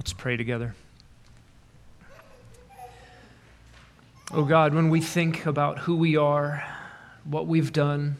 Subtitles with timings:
[0.00, 0.74] Let's pray together.
[4.32, 6.64] Oh God, when we think about who we are,
[7.24, 8.16] what we've done,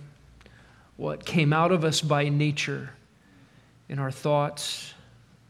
[0.99, 2.91] what came out of us by nature
[3.89, 4.93] in our thoughts,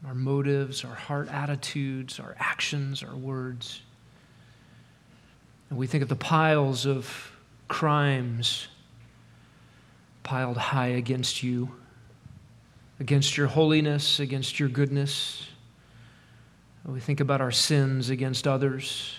[0.07, 3.81] our motives, our heart attitudes, our actions, our words,
[5.69, 7.33] and we think of the piles of
[7.67, 8.69] crimes
[10.23, 11.75] piled high against you,
[13.01, 15.49] against your holiness, against your goodness.
[16.91, 19.15] We think about our sins against others.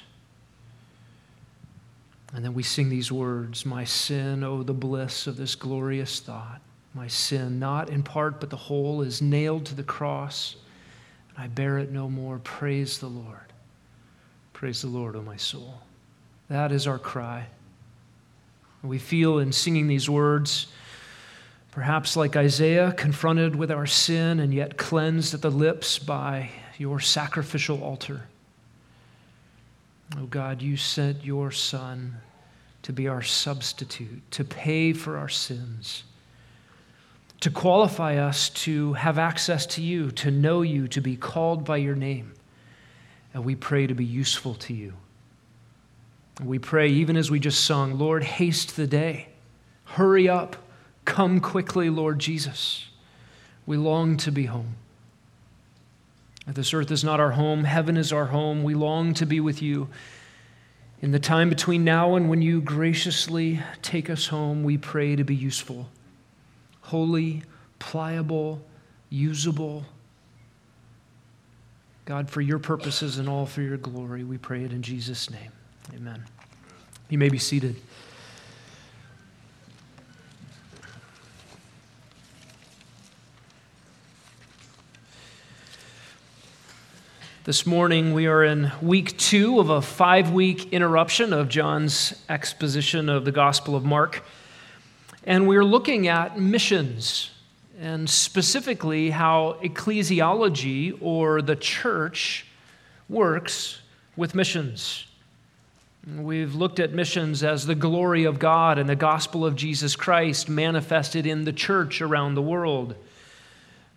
[2.35, 6.61] And then we sing these words My sin, oh, the bliss of this glorious thought.
[6.95, 10.57] My sin, not in part, but the whole, is nailed to the cross,
[11.31, 12.39] and I bear it no more.
[12.41, 13.39] Praise the Lord.
[14.53, 15.81] Praise the Lord, O oh my soul.
[16.49, 17.47] That is our cry.
[18.83, 20.67] We feel in singing these words,
[21.71, 27.01] perhaps like Isaiah, confronted with our sin and yet cleansed at the lips by your
[27.01, 28.23] sacrificial altar.
[30.19, 32.17] Oh God, you sent your Son
[32.83, 36.05] to be our substitute, to pay for our sins,
[37.41, 41.77] to qualify us to have access to you, to know you, to be called by
[41.77, 42.35] your name.
[43.35, 44.95] And we pray to be useful to you.
[46.43, 49.29] We pray, even as we just sung, Lord, haste the day.
[49.85, 50.57] Hurry up.
[51.05, 52.87] Come quickly, Lord Jesus.
[53.67, 54.77] We long to be home.
[56.47, 58.63] This earth is not our home, heaven is our home.
[58.63, 59.89] We long to be with you.
[61.01, 65.25] In the time between now and when you graciously take us home, we pray to
[65.25, 65.89] be useful,
[66.83, 67.43] holy,
[67.79, 68.63] pliable,
[69.11, 69.85] usable.
[72.05, 75.53] God, for your purposes and all for your glory, we pray it in Jesus' name.
[75.95, 76.25] Amen.
[77.09, 77.77] You may be seated.
[87.45, 93.09] This morning, we are in week two of a five week interruption of John's exposition
[93.09, 94.23] of the Gospel of Mark.
[95.25, 97.33] And we're looking at missions,
[97.81, 102.47] and specifically how ecclesiology or the church
[103.09, 103.81] works
[104.15, 105.07] with missions.
[106.17, 110.49] We've looked at missions as the glory of God and the gospel of Jesus Christ
[110.49, 112.95] manifested in the church around the world.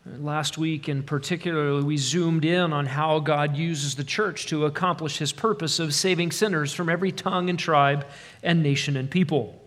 [0.05, 5.17] Last week, in particular, we zoomed in on how God uses the church to accomplish
[5.17, 8.05] his purpose of saving sinners from every tongue and tribe
[8.43, 9.59] and nation and people.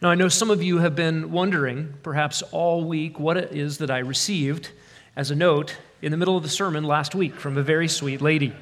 [0.00, 3.78] Now, I know some of you have been wondering, perhaps all week, what it is
[3.78, 4.70] that I received
[5.16, 8.20] as a note in the middle of the sermon last week from a very sweet
[8.20, 8.52] lady.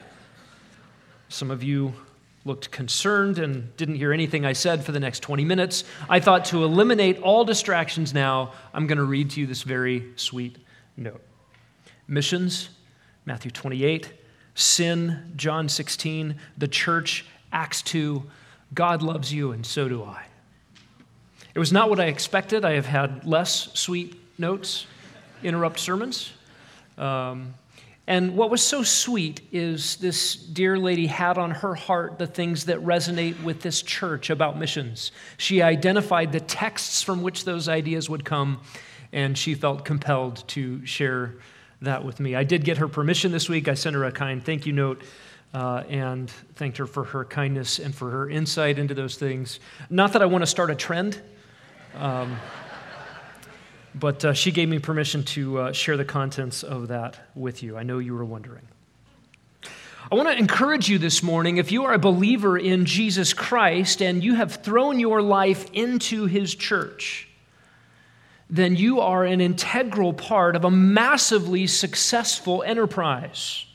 [1.28, 1.92] Some of you
[2.48, 5.84] looked concerned and didn't hear anything I said for the next 20 minutes.
[6.08, 10.12] I thought to eliminate all distractions now, I'm going to read to you this very
[10.16, 10.56] sweet
[10.96, 11.22] note.
[12.08, 12.70] Missions,
[13.26, 14.12] Matthew 28,
[14.54, 18.24] sin, John 16, the church, Acts 2,
[18.74, 20.24] God loves you, and so do I.
[21.54, 22.64] It was not what I expected.
[22.64, 24.86] I have had less sweet notes
[25.42, 26.32] interrupt sermons.
[26.96, 27.54] Um,
[28.08, 32.64] and what was so sweet is this dear lady had on her heart the things
[32.64, 35.12] that resonate with this church about missions.
[35.36, 38.62] She identified the texts from which those ideas would come,
[39.12, 41.34] and she felt compelled to share
[41.82, 42.34] that with me.
[42.34, 43.68] I did get her permission this week.
[43.68, 45.02] I sent her a kind thank you note.
[45.52, 49.60] Uh, and thanked her for her kindness and for her insight into those things.
[49.88, 51.22] Not that I want to start a trend,
[51.94, 52.36] um,
[53.94, 57.76] but uh, she gave me permission to uh, share the contents of that with you.
[57.76, 58.66] I know you were wondering.
[60.10, 64.00] I want to encourage you this morning if you are a believer in Jesus Christ
[64.00, 67.28] and you have thrown your life into his church,
[68.48, 73.66] then you are an integral part of a massively successful enterprise.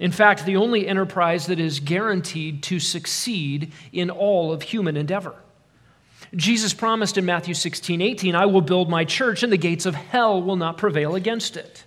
[0.00, 5.36] In fact, the only enterprise that is guaranteed to succeed in all of human endeavor.
[6.36, 9.94] Jesus promised in Matthew 16, 18, I will build my church, and the gates of
[9.94, 11.84] hell will not prevail against it.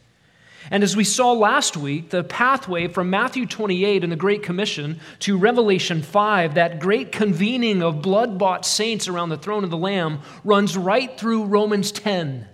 [0.70, 5.00] And as we saw last week, the pathway from Matthew 28 and the Great Commission
[5.20, 9.78] to Revelation 5, that great convening of blood bought saints around the throne of the
[9.78, 12.48] Lamb, runs right through Romans 10.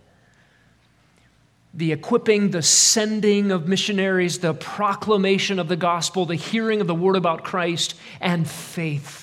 [1.73, 6.93] The equipping, the sending of missionaries, the proclamation of the gospel, the hearing of the
[6.93, 9.22] word about Christ, and faith.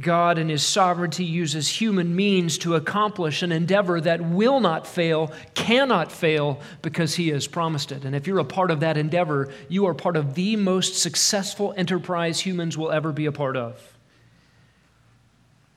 [0.00, 5.32] God, in His sovereignty, uses human means to accomplish an endeavor that will not fail,
[5.54, 8.04] cannot fail, because He has promised it.
[8.04, 11.72] And if you're a part of that endeavor, you are part of the most successful
[11.76, 13.80] enterprise humans will ever be a part of.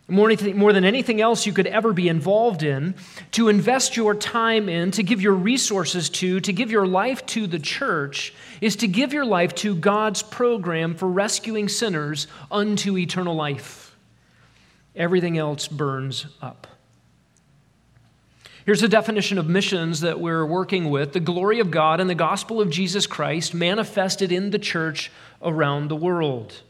[0.09, 2.95] more, more than anything else you could ever be involved in,
[3.31, 7.47] to invest your time in, to give your resources to, to give your life to
[7.47, 13.35] the church, is to give your life to God's program for rescuing sinners unto eternal
[13.35, 13.88] life.
[14.95, 16.67] Everything else burns up.
[18.65, 22.15] Here's a definition of missions that we're working with the glory of God and the
[22.15, 26.61] gospel of Jesus Christ manifested in the church around the world.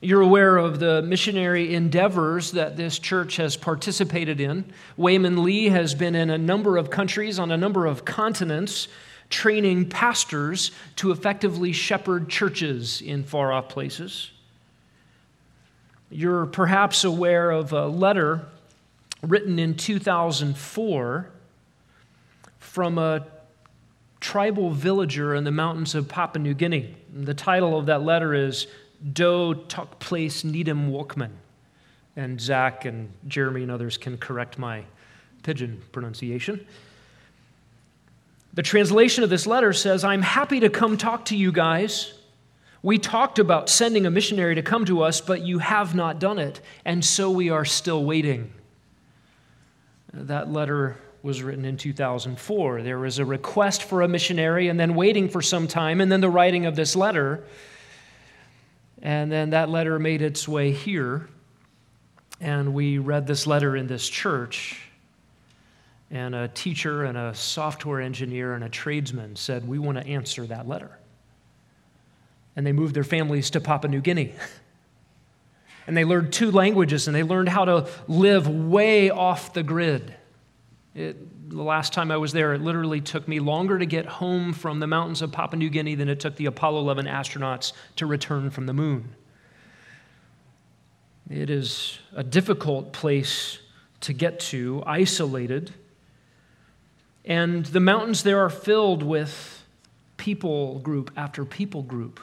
[0.00, 4.64] You're aware of the missionary endeavors that this church has participated in.
[4.96, 8.88] Wayman Lee has been in a number of countries on a number of continents
[9.28, 14.30] training pastors to effectively shepherd churches in far off places.
[16.12, 18.44] You're perhaps aware of a letter
[19.22, 21.30] written in 2004
[22.58, 23.26] from a
[24.20, 26.94] tribal villager in the mountains of Papua New Guinea.
[27.14, 28.66] The title of that letter is
[29.12, 31.30] Do Tok Place Needham Walkman.
[32.14, 34.84] And Zach and Jeremy and others can correct my
[35.42, 36.66] pidgin pronunciation.
[38.52, 42.12] The translation of this letter says, I'm happy to come talk to you guys.
[42.82, 46.38] We talked about sending a missionary to come to us, but you have not done
[46.38, 48.52] it, and so we are still waiting.
[50.12, 52.82] That letter was written in 2004.
[52.82, 56.20] There was a request for a missionary, and then waiting for some time, and then
[56.20, 57.44] the writing of this letter.
[59.00, 61.28] And then that letter made its way here,
[62.40, 64.80] and we read this letter in this church.
[66.10, 70.44] And a teacher and a software engineer and a tradesman said, We want to answer
[70.46, 70.98] that letter.
[72.54, 74.34] And they moved their families to Papua New Guinea.
[75.86, 80.14] and they learned two languages and they learned how to live way off the grid.
[80.94, 84.52] It, the last time I was there, it literally took me longer to get home
[84.52, 88.06] from the mountains of Papua New Guinea than it took the Apollo 11 astronauts to
[88.06, 89.14] return from the moon.
[91.30, 93.58] It is a difficult place
[94.00, 95.72] to get to, isolated.
[97.24, 99.64] And the mountains there are filled with
[100.16, 102.20] people group after people group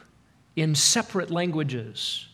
[0.61, 2.27] in separate languages,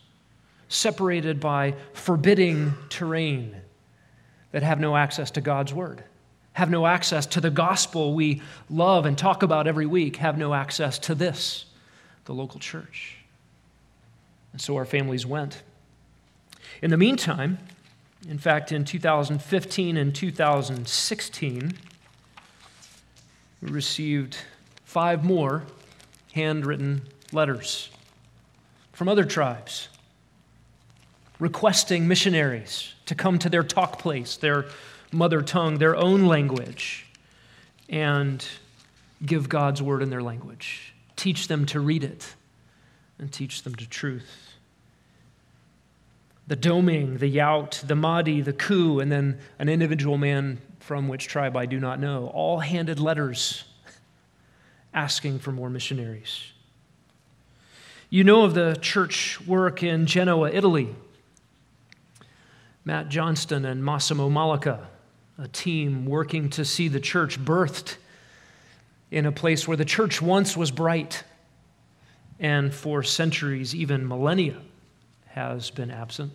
[0.69, 3.55] separated by forbidding terrain
[4.51, 6.03] that have no access to God's word
[6.55, 10.53] have no access to the gospel we love and talk about every week, have no
[10.53, 11.65] access to this,
[12.23, 13.17] the local church.
[14.53, 15.63] And so our families went.
[16.81, 17.57] In the meantime,
[18.29, 21.73] in fact, in 2015 and 2016,
[23.61, 24.37] we received
[24.85, 25.63] five more
[26.31, 27.01] handwritten
[27.33, 27.89] letters
[28.95, 29.89] from other tribes
[31.37, 34.65] requesting missionaries to come to their talk place, their
[35.11, 37.05] mother tongue, their own language,
[37.89, 38.47] and
[39.25, 40.93] give God's word in their language.
[41.17, 42.35] Teach them to read it
[43.19, 44.53] and teach them to truth.
[46.47, 51.27] The Doming, the Yaut, the Mahdi, the Ku, and then an individual man from which
[51.27, 53.65] tribe I do not know, all handed letters
[54.93, 56.53] asking for more missionaries.
[58.15, 60.87] You know of the church work in Genoa, Italy.
[62.85, 64.87] Matt Johnston and Massimo Malika
[65.37, 67.97] a team working to see the church birthed
[69.11, 71.25] in a place where the church once was bright
[72.39, 74.61] and for centuries, even millennia,
[75.31, 76.31] has been absent.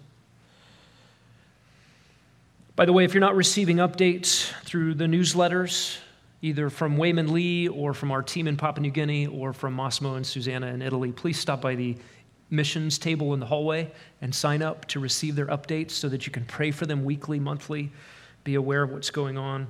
[2.76, 5.96] By the way, if you're not receiving updates through the newsletters,
[6.42, 10.14] either from Wayman Lee or from our team in Papua New Guinea or from Massimo
[10.14, 11.96] and Susanna in Italy, please stop by the
[12.48, 16.32] missions table in the hallway and sign up to receive their updates so that you
[16.32, 17.90] can pray for them weekly, monthly
[18.42, 19.66] be aware of what's going on.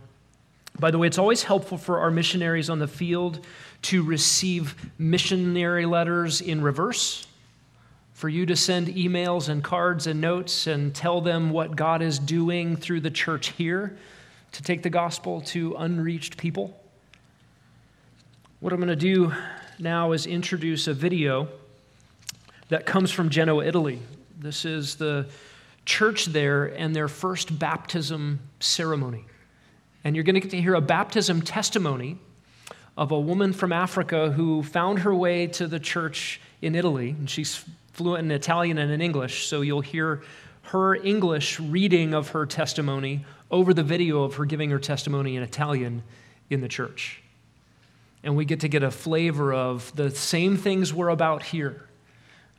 [0.79, 3.45] By the way, it's always helpful for our missionaries on the field
[3.83, 7.27] to receive missionary letters in reverse,
[8.13, 12.19] for you to send emails and cards and notes and tell them what God is
[12.19, 13.99] doing through the church here
[14.53, 16.77] to take the gospel to unreached people.
[18.61, 19.33] What I'm going to do
[19.79, 21.49] now is introduce a video
[22.69, 24.01] that comes from Genoa, Italy.
[24.39, 25.27] This is the
[25.87, 29.25] church there and their first baptism ceremony.
[30.05, 32.19] And you're going to get to hear a baptism testimony
[32.97, 37.11] of a woman from Africa who found her way to the church in Italy.
[37.11, 40.23] And she's fluent in Italian and in English, so you'll hear
[40.63, 45.43] her English reading of her testimony over the video of her giving her testimony in
[45.43, 46.03] Italian
[46.49, 47.23] in the church.
[48.23, 51.87] And we get to get a flavor of the same things we're about here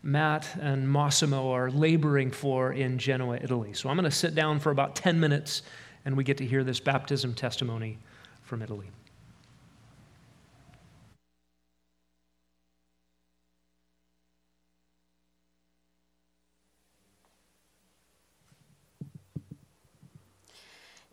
[0.03, 3.73] Matt and Massimo are laboring for in Genoa, Italy.
[3.73, 5.61] So I'm going to sit down for about 10 minutes
[6.05, 7.99] and we get to hear this baptism testimony
[8.41, 8.89] from Italy.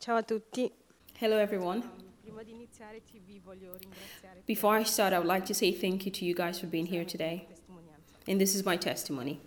[0.09, 0.73] Ciao a tutti.
[1.19, 1.83] Hello, everyone.
[2.23, 5.71] Prima di iniziare ti vi voglio ringraziare Before I start, I would like to say
[5.71, 7.41] thank you to you guys for being here today.
[7.41, 8.15] per la testimonianza.
[8.27, 9.39] And this is my testimony.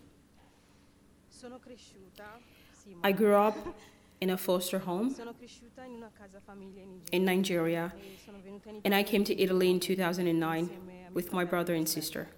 [1.30, 2.40] Sono cresciuta,
[2.80, 3.74] sì, ma I grew up
[4.22, 7.92] in a foster home in una casa famiglia in in Nigeria.
[7.96, 11.32] Nigeria, sono venuta in and I came to Italy in 2009 insieme a mio with
[11.32, 12.32] my brother and sister.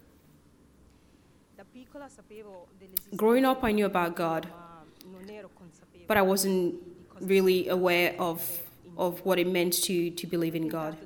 [1.56, 6.16] Da piccola sapevo dell'esistenza Growing up, I knew about God, ma non ero consapevole but
[6.16, 6.93] I wasn't
[7.24, 8.60] really aware of,
[8.98, 10.98] of what it meant to, to believe in God.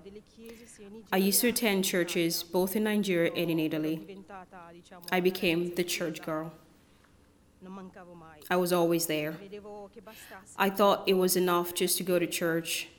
[1.12, 4.18] I used to attend churches both in Nigeria and in Italy.
[5.12, 6.52] I became the church girl.
[8.50, 9.36] I was always there.
[10.58, 12.90] I thought it was enough just to go to church.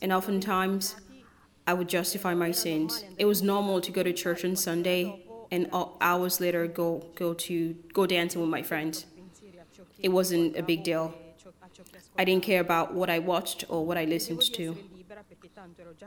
[0.00, 0.96] And oftentimes,
[1.66, 3.04] I would justify my sins.
[3.18, 5.68] It was normal to go to church on Sunday and
[6.00, 9.06] hours later go, go to go dancing with my friends.
[9.98, 11.14] It wasn't a big deal.
[12.18, 14.76] I didn't care about what I watched or what I listened to.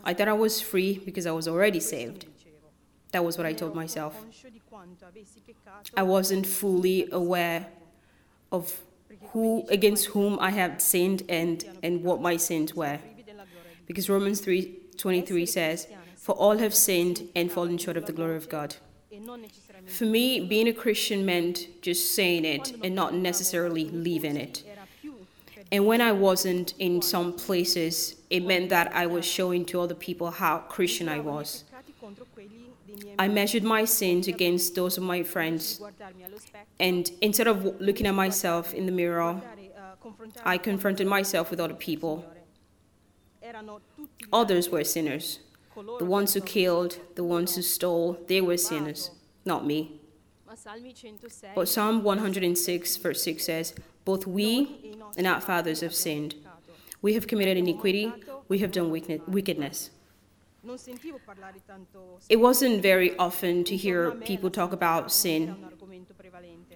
[0.03, 2.25] I thought I was free because I was already saved.
[3.13, 4.23] That was what I told myself.
[5.95, 7.67] I wasn't fully aware
[8.51, 8.81] of
[9.31, 12.99] who against whom I had sinned and, and what my sins were.
[13.85, 18.47] Because Romans 3:23 says, "For all have sinned and fallen short of the glory of
[18.49, 18.75] God."
[19.85, 24.63] For me, being a Christian meant just saying it and not necessarily living it.
[25.71, 29.95] And when I wasn't in some places, it meant that I was showing to other
[29.95, 31.63] people how Christian I was.
[33.17, 35.81] I measured my sins against those of my friends,
[36.79, 39.41] and instead of looking at myself in the mirror,
[40.43, 42.25] I confronted myself with other people.
[44.33, 45.39] Others were sinners.
[45.99, 49.11] The ones who killed, the ones who stole, they were sinners,
[49.45, 50.00] not me.
[51.55, 53.73] But Psalm 106, verse 6 says,
[54.05, 56.35] Both we and our fathers have sinned.
[57.01, 58.13] We have committed iniquity,
[58.47, 59.89] we have done wickedness.
[62.29, 65.55] It wasn't very often to hear people talk about sin.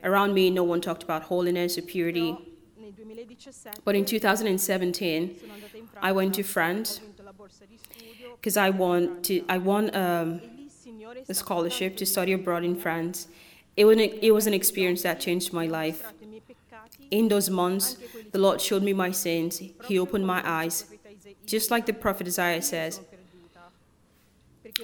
[0.03, 2.35] Around me, no one talked about holiness or purity.
[3.83, 5.39] But in 2017,
[6.01, 7.01] I went to France
[8.35, 10.41] because I won to I won um,
[11.29, 13.27] a scholarship to study abroad in France.
[13.77, 16.03] It was, an, it was an experience that changed my life.
[17.11, 17.97] In those months,
[18.31, 19.61] the Lord showed me my sins.
[19.87, 20.85] He opened my eyes.
[21.45, 23.01] Just like the prophet Isaiah says,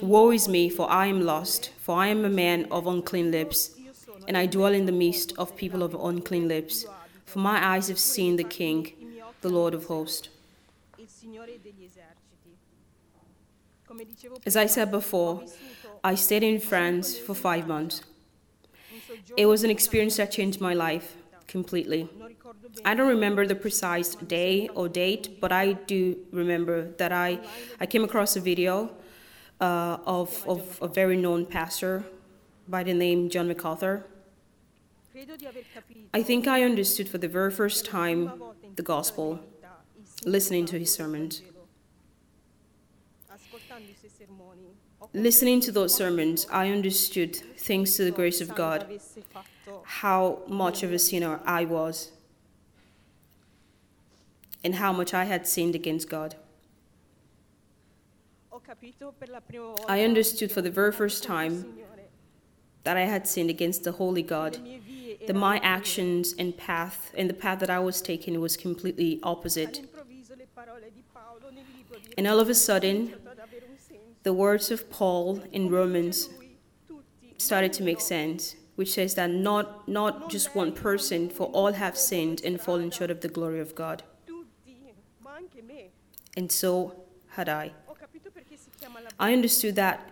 [0.02, 3.72] Woe is me, for I am lost, for I am a man of unclean lips,
[4.28, 6.86] and I dwell in the midst of people of unclean lips.
[7.26, 8.94] For my eyes have seen the King,
[9.42, 10.30] the Lord of hosts.
[14.46, 15.44] As I said before,
[16.04, 18.02] I stayed in France for five months.
[19.38, 21.16] It was an experience that changed my life
[21.48, 22.10] completely.
[22.86, 27.40] I don't remember the precise day or date, but I do remember that I,
[27.80, 28.92] I came across a video
[29.60, 32.06] uh, of, of a very known pastor
[32.68, 34.06] by the name John MacArthur.
[36.14, 38.32] I think I understood for the very first time
[38.76, 39.40] the gospel,
[40.26, 41.42] listening to his sermons.
[45.14, 48.88] Listening to those sermons, I understood, thanks to the grace of God,
[49.84, 52.12] how much of a sinner I was
[54.64, 56.36] and how much I had sinned against God.
[59.90, 61.66] I understood for the very first time
[62.84, 64.60] that I had sinned against the holy God,
[65.28, 69.82] that my actions and path and the path that I was taking was completely opposite.
[72.18, 73.14] And all of a sudden,
[74.24, 76.30] the words of Paul in Romans
[77.38, 81.98] started to make sense, which says that not, not just one person, for all have
[81.98, 84.04] sinned and fallen short of the glory of God.
[86.38, 86.96] And so
[87.30, 87.72] had I.
[89.20, 90.10] I understood that.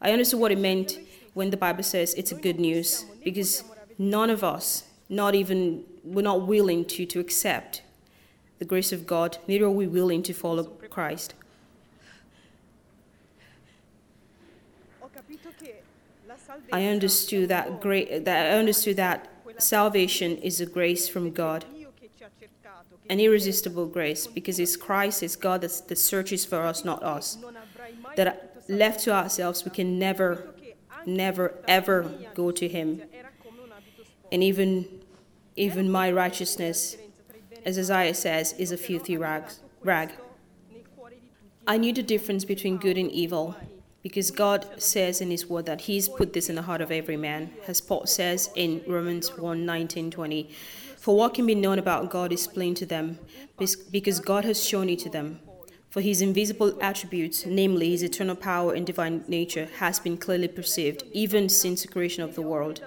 [0.00, 0.98] I understood what it meant
[1.34, 3.62] when the Bible says it's a good news, because
[3.98, 7.82] none of us, not even, we're not willing to, to accept
[8.58, 11.34] the grace of God, neither are we willing to follow Christ.
[16.72, 19.28] I understood that great that I understood that
[19.58, 21.64] salvation is a grace from God,
[23.08, 27.38] an irresistible grace, because it's Christ, it's God that, that searches for us, not us.
[28.16, 30.48] That left to ourselves, we can never,
[31.06, 33.02] never, ever go to Him.
[34.32, 34.86] And even,
[35.56, 36.96] even my righteousness,
[37.64, 40.12] as Isaiah says, is a filthy rags, rag.
[41.66, 43.56] I knew the difference between good and evil
[44.02, 47.16] because God says in His Word that He's put this in the heart of every
[47.16, 47.52] man.
[47.66, 50.50] As Paul says in Romans 1 19, 20,
[50.96, 53.18] For what can be known about God is plain to them,
[53.56, 55.40] because God has shown it to them.
[55.90, 61.02] For his invisible attributes, namely his eternal power and divine nature, has been clearly perceived,
[61.12, 62.80] even since the creation of the world,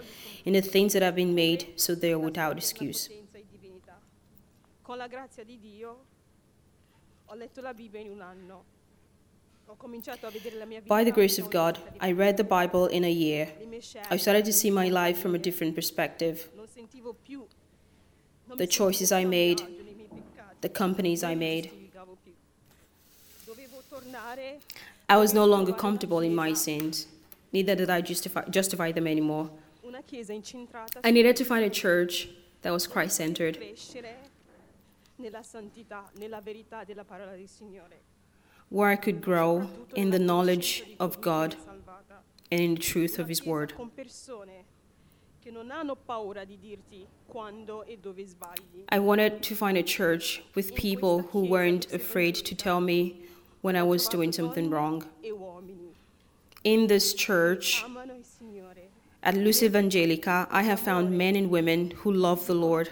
[0.45, 3.09] in the things that have been made, so they are without excuse.
[4.83, 5.97] Con la grazia di Dio
[7.25, 8.72] ho letto la Bibbia in un anno.
[10.87, 13.47] By the grace of God, I read the Bible in a year.
[13.59, 14.13] le mie scelte.
[14.13, 16.49] I started to see my life from a different perspective.
[16.55, 17.45] Non sentivo più
[18.45, 20.55] non The choices I made, vantaggio nei miei peccati.
[20.61, 21.69] the companies I made.
[21.69, 22.33] giustificavo più.
[23.45, 24.59] Dovevo tornare
[25.09, 27.07] I was no longer comfortable in my sins,
[27.51, 29.49] neither did I justify, justify them anymore.
[29.83, 32.27] una chiesa incentrata I needed to find a church
[32.61, 33.57] that was Christ centered,
[38.73, 42.23] where I could grow in the knowledge of God che mi ha salvata.
[42.51, 43.73] and in the truth of His Word.
[43.75, 44.65] Con persone
[45.39, 48.85] che non hanno paura di dirti quando dove sbagli.
[48.89, 53.21] I wanted to find a church with people who weren't afraid to tell me
[53.61, 55.05] when I was doing something wrong.
[56.63, 58.89] In this church, amano il Signore
[59.21, 62.89] at Luz Evangelica, I have found men and women who love the Lord,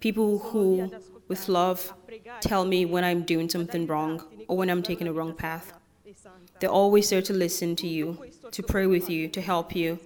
[0.00, 0.90] people who,
[1.28, 1.94] with love,
[2.40, 5.72] tell me when I'm doing something wrong or when I'm taking a wrong path.
[6.60, 8.18] They're always there to listen to you,
[8.50, 9.98] to pray with you, to help you,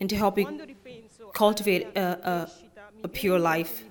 [0.00, 0.46] and to help you
[1.34, 2.50] cultivate a- a-
[3.04, 3.84] a pure life.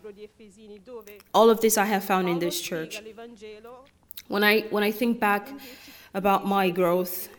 [1.33, 3.01] All of this I have found in this church.
[4.27, 5.49] When I when I think back
[6.13, 7.29] about my growth,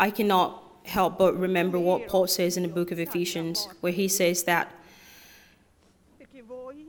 [0.00, 4.08] I cannot help but remember what Paul says in the book of Ephesians, where he
[4.08, 4.68] says that,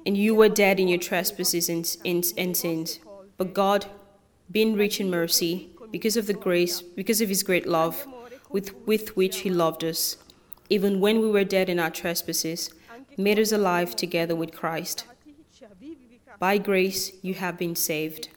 [0.05, 2.99] and you were dead in your trespasses and, and, and sins,
[3.37, 3.85] but God,
[4.51, 8.07] being rich in mercy, because of the grace, because of his great love,
[8.49, 10.17] with, with which he loved us,
[10.69, 12.69] even when we were dead in our trespasses,
[13.17, 15.05] made us alive together with Christ.
[16.39, 18.29] By grace you have been saved,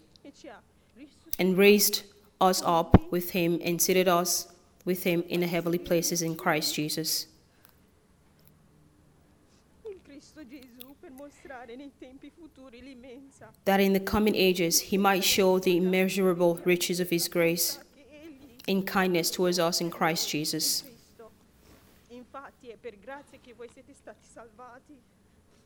[1.39, 2.03] and raised
[2.41, 4.49] us up with him and seated us
[4.85, 7.27] with him in the heavenly places in Christ Jesus.
[11.17, 14.99] In Cristo Gesù per mostrare nei tempi futuri l'immensa that in the coming ages he
[14.99, 17.79] might show the immeasurable riches of his grace
[18.67, 20.85] in kindness towards us in Christ Jesus.
[22.67, 25.01] È per grazia che voi siete stati salvati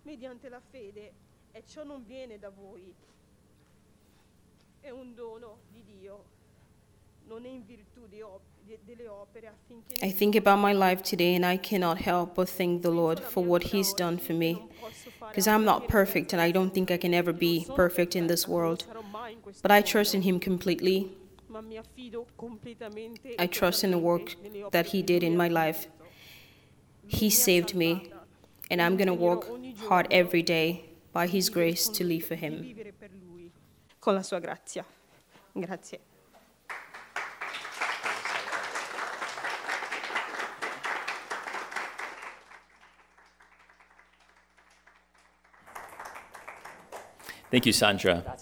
[0.02, 1.12] mediante la fede
[1.50, 2.94] e ciò non viene da voi.
[4.80, 6.24] È un dono di Dio,
[7.24, 8.49] non è in virtù di op- de- delle opere
[10.02, 13.44] I think about my life today and I cannot help but thank the Lord for
[13.44, 14.62] what he's done for me.
[15.28, 18.48] Because I'm not perfect and I don't think I can ever be perfect in this
[18.48, 18.84] world.
[19.62, 21.10] But I trust in him completely.
[21.50, 24.36] ma mi affido completamente I trust in the work
[24.70, 25.88] that he did in my life.
[27.06, 28.12] He saved me,
[28.70, 29.48] and I'm going to work
[29.88, 32.62] hard every day by his grace to live for him.
[32.62, 33.50] vivere per lui
[33.98, 34.84] con la sua grazia.
[35.52, 35.98] Grazie.
[47.50, 48.36] Thank you, Sandra.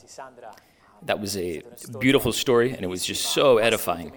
[1.02, 1.62] That was a
[1.98, 4.12] beautiful story, and it was just so edifying.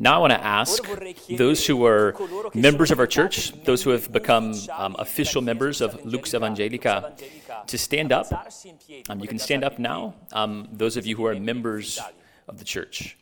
[0.00, 0.84] Now I want to ask
[1.28, 2.14] those who are
[2.54, 7.20] members of our church, those who have become um, official members of Lux Evangelica,
[7.66, 8.26] to stand up.
[9.08, 11.98] Um, you can stand up now, um, those of you who are members
[12.46, 13.16] of the church.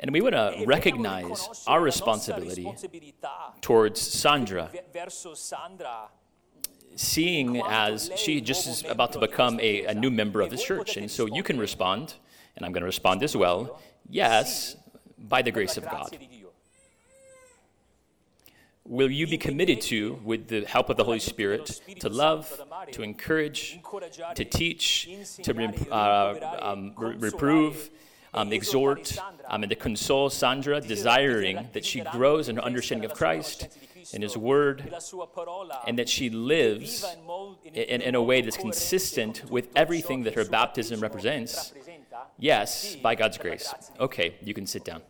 [0.00, 2.72] And we want to recognize our responsibility
[3.60, 4.70] towards Sandra
[6.98, 10.96] seeing as she just is about to become a, a new member of this church.
[10.96, 12.14] And so you can respond,
[12.56, 14.76] and I'm going to respond as well yes,
[15.18, 16.16] by the grace of God.
[18.84, 22.50] Will you be committed to, with the help of the Holy Spirit, to love,
[22.92, 23.78] to encourage,
[24.34, 25.08] to teach,
[25.42, 27.90] to uh, um, re- reprove,
[28.32, 33.14] um, exhort, um, and to console Sandra, desiring that she grows in her understanding of
[33.14, 33.68] Christ
[34.14, 37.04] and His Word, La sua parola and that she lives
[37.64, 41.72] in, in a way that's consistent with everything that her baptism represents?
[42.38, 43.72] Yes, by God's grace.
[44.00, 45.02] Okay, you can sit down.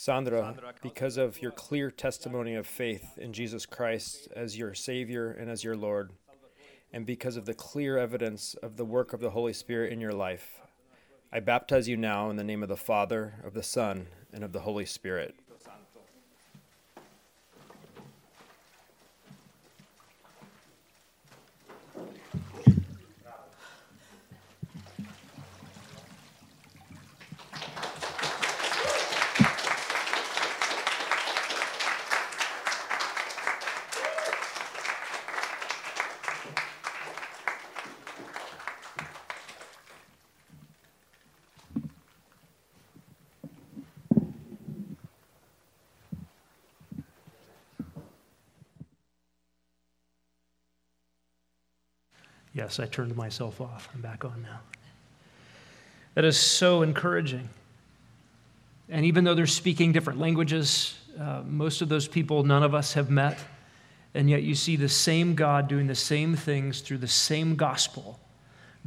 [0.00, 5.50] Sandra, because of your clear testimony of faith in Jesus Christ as your Savior and
[5.50, 6.12] as your Lord,
[6.90, 10.14] and because of the clear evidence of the work of the Holy Spirit in your
[10.14, 10.62] life,
[11.30, 14.52] I baptize you now in the name of the Father, of the Son, and of
[14.52, 15.34] the Holy Spirit.
[52.70, 53.88] Yes, I turned myself off.
[53.92, 54.60] I'm back on now.
[56.14, 57.48] That is so encouraging.
[58.88, 62.92] And even though they're speaking different languages, uh, most of those people none of us
[62.92, 63.40] have met,
[64.14, 68.20] and yet you see the same God doing the same things through the same gospel,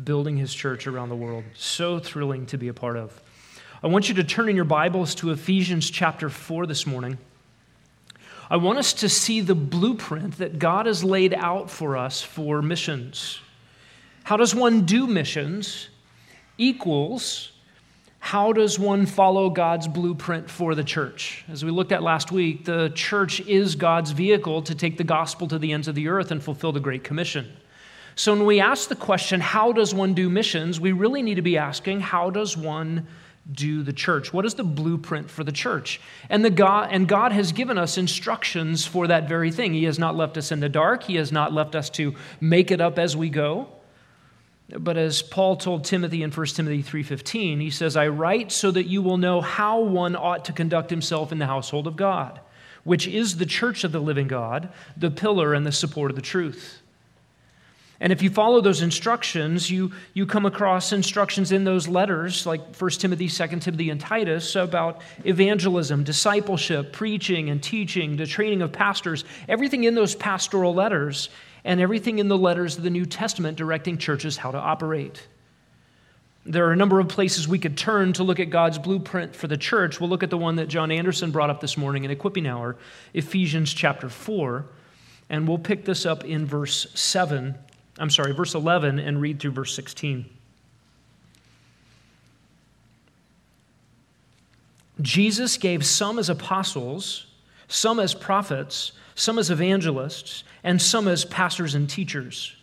[0.01, 1.43] building his church around the world.
[1.53, 3.21] So thrilling to be a part of.
[3.83, 7.17] I want you to turn in your Bibles to Ephesians chapter 4 this morning.
[8.49, 12.61] I want us to see the blueprint that God has laid out for us for
[12.61, 13.41] missions.
[14.23, 15.89] How does one do missions
[16.57, 17.53] equals
[18.25, 21.43] how does one follow God's blueprint for the church?
[21.49, 25.45] As we looked at last week, the church is God's vehicle to take the gospel
[25.49, 27.51] to the ends of the earth and fulfill the Great Commission.
[28.15, 31.41] So when we ask the question, how does one do missions, we really need to
[31.41, 33.07] be asking, how does one
[33.51, 34.31] do the church?
[34.31, 35.99] What is the blueprint for the church?
[36.29, 39.73] And, the God, and God has given us instructions for that very thing.
[39.73, 42.71] He has not left us in the dark, He has not left us to make
[42.71, 43.67] it up as we go.
[44.69, 48.87] But as Paul told Timothy in 1 Timothy 3:15, he says, "I write so that
[48.87, 52.39] you will know how one ought to conduct himself in the household of God,
[52.83, 56.21] which is the church of the living God, the pillar and the support of the
[56.21, 56.79] truth."
[57.99, 62.75] And if you follow those instructions, you, you come across instructions in those letters, like
[62.75, 68.73] 1 Timothy, 2 Timothy, and Titus, about evangelism, discipleship, preaching, and teaching, the training of
[68.73, 69.23] pastors.
[69.47, 71.29] Everything in those pastoral letters
[71.65, 75.27] and everything in the letters of the New Testament directing churches how to operate.
[76.45, 79.47] There are a number of places we could turn to look at God's blueprint for
[79.47, 80.01] the church.
[80.01, 82.75] We'll look at the one that John Anderson brought up this morning in Equipping Hour,
[83.13, 84.65] Ephesians chapter 4,
[85.29, 87.55] and we'll pick this up in verse 7.
[87.97, 90.25] I'm sorry, verse 11, and read through verse 16.
[95.01, 97.25] Jesus gave some as apostles,
[97.67, 102.55] some as prophets, some as evangelists, and some as pastors and teachers,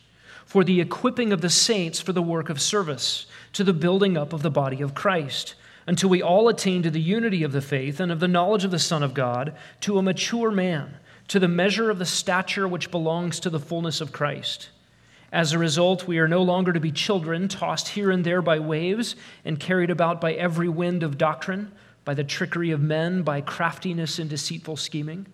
[0.45, 4.33] for the equipping of the saints for the work of service, to the building up
[4.33, 5.55] of the body of Christ,
[5.87, 8.71] until we all attain to the unity of the faith and of the knowledge of
[8.71, 10.97] the Son of God, to a mature man,
[11.29, 14.71] to the measure of the stature which belongs to the fullness of Christ.
[15.33, 18.59] As a result, we are no longer to be children, tossed here and there by
[18.59, 21.71] waves and carried about by every wind of doctrine,
[22.05, 25.27] by the trickery of men, by craftiness and deceitful scheming.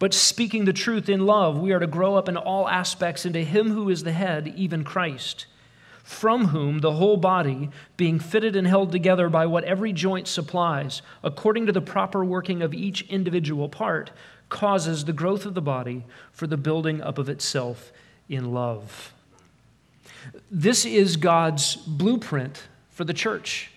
[0.00, 3.44] But speaking the truth in love, we are to grow up in all aspects into
[3.44, 5.44] Him who is the head, even Christ,
[6.02, 11.02] from whom the whole body, being fitted and held together by what every joint supplies,
[11.22, 14.10] according to the proper working of each individual part,
[14.48, 17.92] causes the growth of the body for the building up of itself
[18.26, 19.12] in love.
[20.50, 23.69] This is God's blueprint for the church.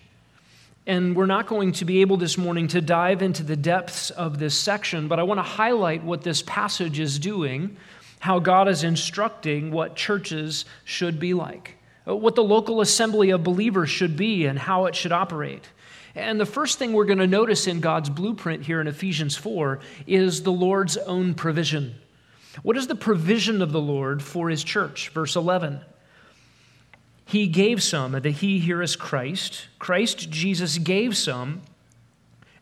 [0.86, 4.38] And we're not going to be able this morning to dive into the depths of
[4.38, 7.78] this section, but I want to highlight what this passage is doing,
[8.20, 13.42] how God is instructing what churches should be like, uh, what the local assembly of
[13.42, 15.64] believers should be, and how it should operate.
[16.14, 19.80] And the first thing we're going to notice in God's blueprint here in Ephesians 4
[20.06, 21.94] is the Lord's own provision.
[22.62, 25.08] What is the provision of the Lord for his church?
[25.08, 25.80] Verse 11.
[27.24, 29.66] He gave some, the He here is Christ.
[29.78, 31.62] Christ Jesus gave some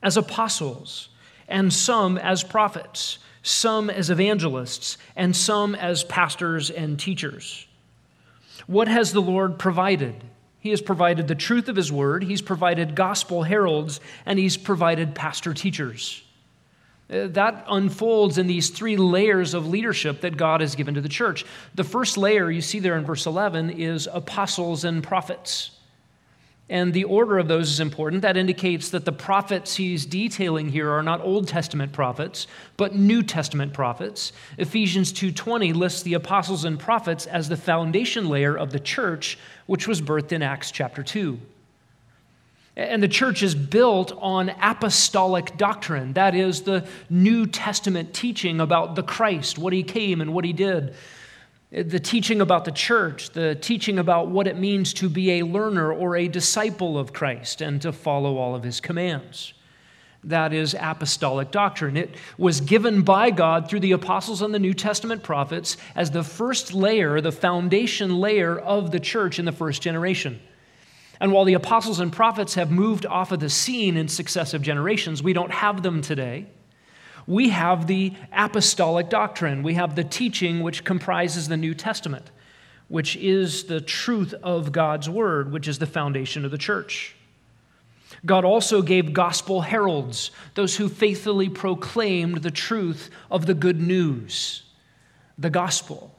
[0.02, 1.08] as apostles,
[1.48, 7.66] and some as prophets, some as evangelists, and some as pastors and teachers.
[8.66, 10.24] What has the Lord provided?
[10.60, 15.14] He has provided the truth of His word, He's provided gospel heralds, and He's provided
[15.14, 16.22] pastor teachers.
[17.10, 21.08] Uh, that unfolds in these three layers of leadership that God has given to the
[21.08, 21.44] church.
[21.74, 25.72] The first layer you see there in verse 11 is apostles and prophets.
[26.68, 28.22] And the order of those is important.
[28.22, 32.46] That indicates that the prophets he's detailing here are not Old Testament prophets,
[32.78, 34.32] but New Testament prophets.
[34.56, 39.36] Ephesians 2:20 lists the apostles and prophets as the foundation layer of the church,
[39.66, 41.38] which was birthed in Acts chapter 2.
[42.74, 46.14] And the church is built on apostolic doctrine.
[46.14, 50.54] That is the New Testament teaching about the Christ, what he came and what he
[50.54, 50.94] did.
[51.70, 55.92] The teaching about the church, the teaching about what it means to be a learner
[55.92, 59.52] or a disciple of Christ and to follow all of his commands.
[60.24, 61.96] That is apostolic doctrine.
[61.96, 66.22] It was given by God through the apostles and the New Testament prophets as the
[66.22, 70.40] first layer, the foundation layer of the church in the first generation.
[71.22, 75.22] And while the apostles and prophets have moved off of the scene in successive generations,
[75.22, 76.46] we don't have them today.
[77.28, 82.32] We have the apostolic doctrine, we have the teaching which comprises the New Testament,
[82.88, 87.14] which is the truth of God's word, which is the foundation of the church.
[88.26, 94.64] God also gave gospel heralds, those who faithfully proclaimed the truth of the good news,
[95.38, 96.12] the gospel.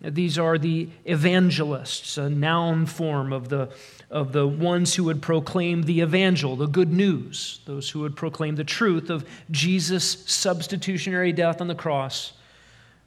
[0.00, 3.68] These are the evangelists, a noun form of the,
[4.10, 8.56] of the ones who would proclaim the evangel, the good news, those who would proclaim
[8.56, 12.32] the truth of Jesus' substitutionary death on the cross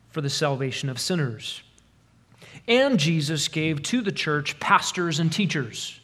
[0.10, 1.64] for the salvation of sinners.
[2.68, 6.00] And Jesus gave to the church pastors and teachers.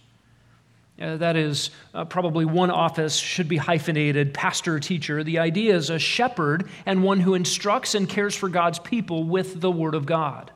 [0.99, 5.23] Uh, that is, uh, probably one office should be hyphenated pastor teacher.
[5.23, 9.61] The idea is a shepherd and one who instructs and cares for God's people with
[9.61, 10.49] the Word of God.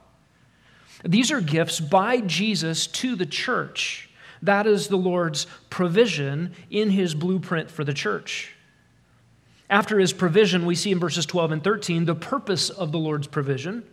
[1.04, 4.10] These are gifts by Jesus to the church.
[4.42, 8.56] That is the Lord's provision in his blueprint for the church.
[9.70, 13.28] After his provision, we see in verses 12 and 13 the purpose of the Lord's
[13.28, 13.84] provision,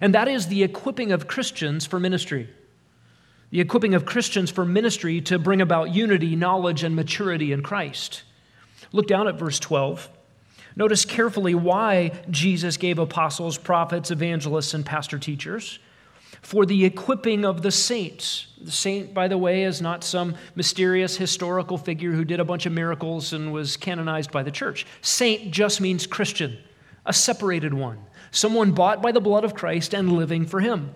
[0.00, 2.48] and that is the equipping of Christians for ministry.
[3.50, 8.24] The equipping of Christians for ministry to bring about unity, knowledge, and maturity in Christ.
[8.92, 10.10] Look down at verse 12.
[10.74, 15.78] Notice carefully why Jesus gave apostles, prophets, evangelists, and pastor teachers
[16.46, 18.46] for the equipping of the saints.
[18.60, 22.66] The saint, by the way, is not some mysterious historical figure who did a bunch
[22.66, 24.86] of miracles and was canonized by the church.
[25.00, 26.56] Saint just means Christian,
[27.04, 27.98] a separated one,
[28.30, 30.92] someone bought by the blood of Christ and living for him.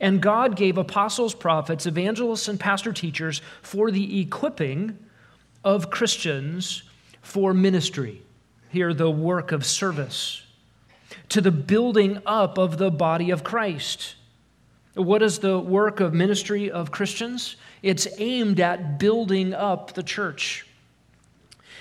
[0.00, 4.98] And God gave apostles, prophets, evangelists, and pastor teachers for the equipping
[5.62, 6.84] of Christians
[7.20, 8.22] for ministry.
[8.70, 10.42] Here, the work of service,
[11.28, 14.14] to the building up of the body of Christ
[14.98, 17.56] what is the work of ministry of Christians?
[17.82, 20.66] It's aimed at building up the church.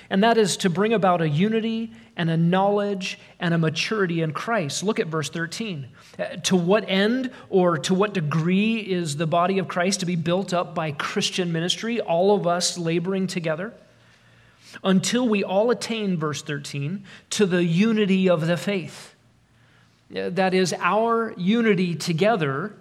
[0.09, 4.31] And that is to bring about a unity and a knowledge and a maturity in
[4.31, 4.83] Christ.
[4.83, 5.87] Look at verse 13.
[6.17, 10.15] Uh, to what end or to what degree is the body of Christ to be
[10.15, 13.73] built up by Christian ministry, all of us laboring together?
[14.83, 19.13] Until we all attain, verse 13, to the unity of the faith.
[20.15, 22.73] Uh, that is, our unity together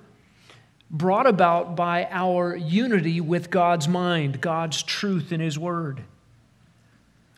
[0.90, 6.03] brought about by our unity with God's mind, God's truth in His Word.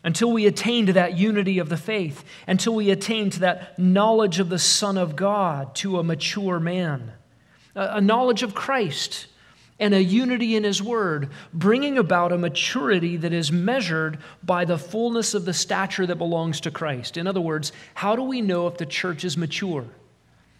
[0.03, 4.39] Until we attain to that unity of the faith, until we attain to that knowledge
[4.39, 7.11] of the Son of God to a mature man,
[7.75, 9.27] a knowledge of Christ,
[9.77, 14.77] and a unity in His Word, bringing about a maturity that is measured by the
[14.77, 17.17] fullness of the stature that belongs to Christ.
[17.17, 19.85] In other words, how do we know if the church is mature?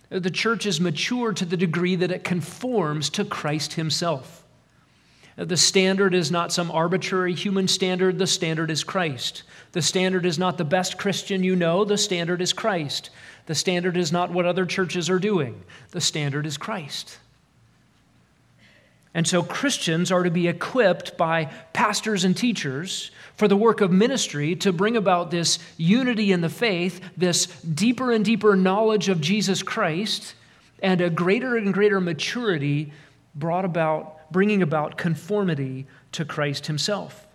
[0.10, 4.44] The church is mature to the degree that it conforms to Christ Himself.
[5.38, 9.44] The standard is not some arbitrary human standard, the standard is Christ.
[9.72, 13.10] The standard is not the best Christian you know, the standard is Christ.
[13.46, 17.20] The standard is not what other churches are doing, the standard is Christ.
[19.14, 23.92] And so Christians are to be equipped by pastors and teachers for the work of
[23.92, 29.20] ministry to bring about this unity in the faith, this deeper and deeper knowledge of
[29.20, 30.36] Jesus Christ,
[30.82, 32.94] and a greater and greater maturity
[33.34, 37.28] brought about, bringing about conformity to Christ Himself.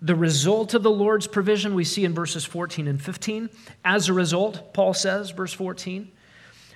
[0.00, 3.50] The result of the Lord's provision we see in verses 14 and 15.
[3.84, 6.12] As a result, Paul says, verse 14,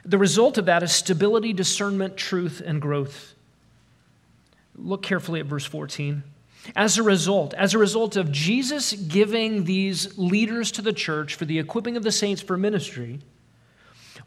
[0.04, 3.34] the result of that is stability, discernment, truth, and growth.
[4.76, 6.22] Look carefully at verse 14.
[6.76, 11.44] As a result, as a result of Jesus giving these leaders to the church for
[11.44, 13.20] the equipping of the saints for ministry,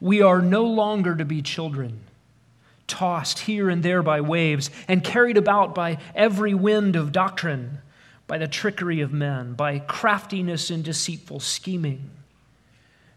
[0.00, 2.00] we are no longer to be children,
[2.86, 7.78] tossed here and there by waves and carried about by every wind of doctrine,
[8.26, 12.10] by the trickery of men, by craftiness and deceitful scheming.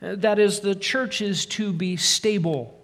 [0.02, 2.76] That is, the church is to be stable.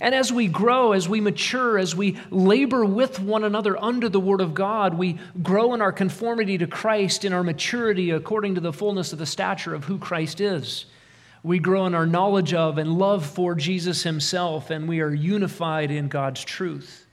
[0.00, 4.20] And as we grow, as we mature, as we labor with one another under the
[4.20, 8.60] Word of God, we grow in our conformity to Christ, in our maturity according to
[8.60, 10.86] the fullness of the stature of who Christ is.
[11.44, 15.90] We grow in our knowledge of and love for Jesus Himself, and we are unified
[15.90, 17.06] in God's truth.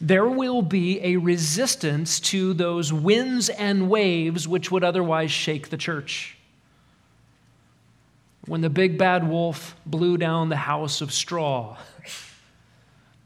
[0.00, 5.76] There will be a resistance to those winds and waves which would otherwise shake the
[5.76, 6.36] church
[8.46, 11.76] when the big bad wolf blew down the house of straw.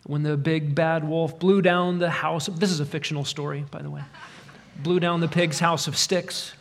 [0.05, 3.64] When the big bad wolf blew down the house of, this is a fictional story,
[3.70, 4.02] by the way,
[4.83, 6.52] blew down the pig's house of sticks.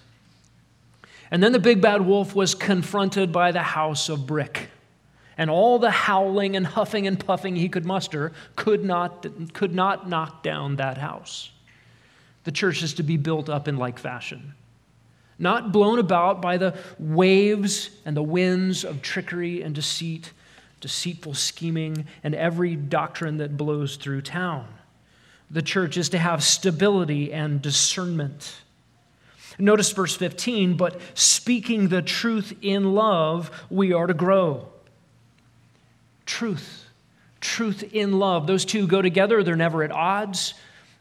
[1.30, 4.70] And then the big bad wolf was confronted by the house of brick.
[5.38, 10.08] And all the howling and huffing and puffing he could muster could not, could not
[10.08, 11.52] knock down that house.
[12.46, 14.54] The church is to be built up in like fashion
[15.38, 20.32] not blown about by the waves and the winds of trickery and deceit,
[20.82, 24.68] deceitful scheming, and every doctrine that blows through town.
[25.52, 28.62] The church is to have stability and discernment.
[29.60, 34.68] Notice verse 15, but speaking the truth in love, we are to grow.
[36.26, 36.86] truth.
[37.40, 38.48] Truth in love.
[38.48, 40.56] Those two go together, they're never at odds.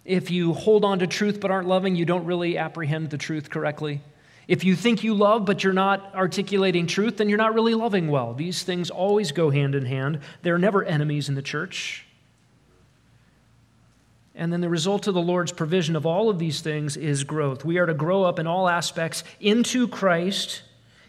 [0.05, 3.49] If you hold on to truth but aren't loving, you don't really apprehend the truth
[3.49, 4.03] correctly.
[4.47, 8.09] If you think you love but you're not articulating truth, then you're not really loving
[8.09, 8.35] well.
[8.35, 10.21] These things always go hand in hand.
[10.43, 12.07] They're never enemies in the church.
[14.35, 17.65] And then the result of the Lord's provision of all of these things is growth.
[17.65, 20.63] We are to grow up in all aspects into Christ,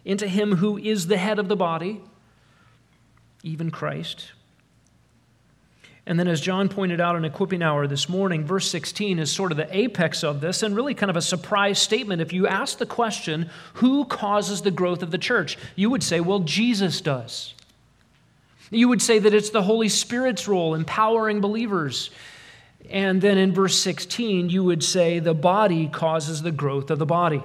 [0.06, 2.02] into Him who is the head of the body,
[3.44, 4.32] even Christ.
[6.08, 9.52] And then, as John pointed out in Equipping Hour this morning, verse 16 is sort
[9.52, 12.22] of the apex of this and really kind of a surprise statement.
[12.22, 15.58] If you ask the question, who causes the growth of the church?
[15.76, 17.56] You would say, well, Jesus does.
[18.70, 22.12] You would say that it's the Holy Spirit's role, empowering believers.
[22.92, 27.06] And then in verse 16, you would say the body causes the growth of the
[27.08, 27.42] body.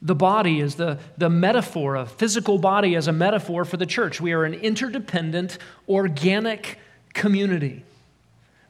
[0.00, 4.20] The body is the, the metaphor, a physical body as a metaphor for the church.
[4.20, 5.58] We are an interdependent,
[5.88, 6.78] organic
[7.16, 7.82] community.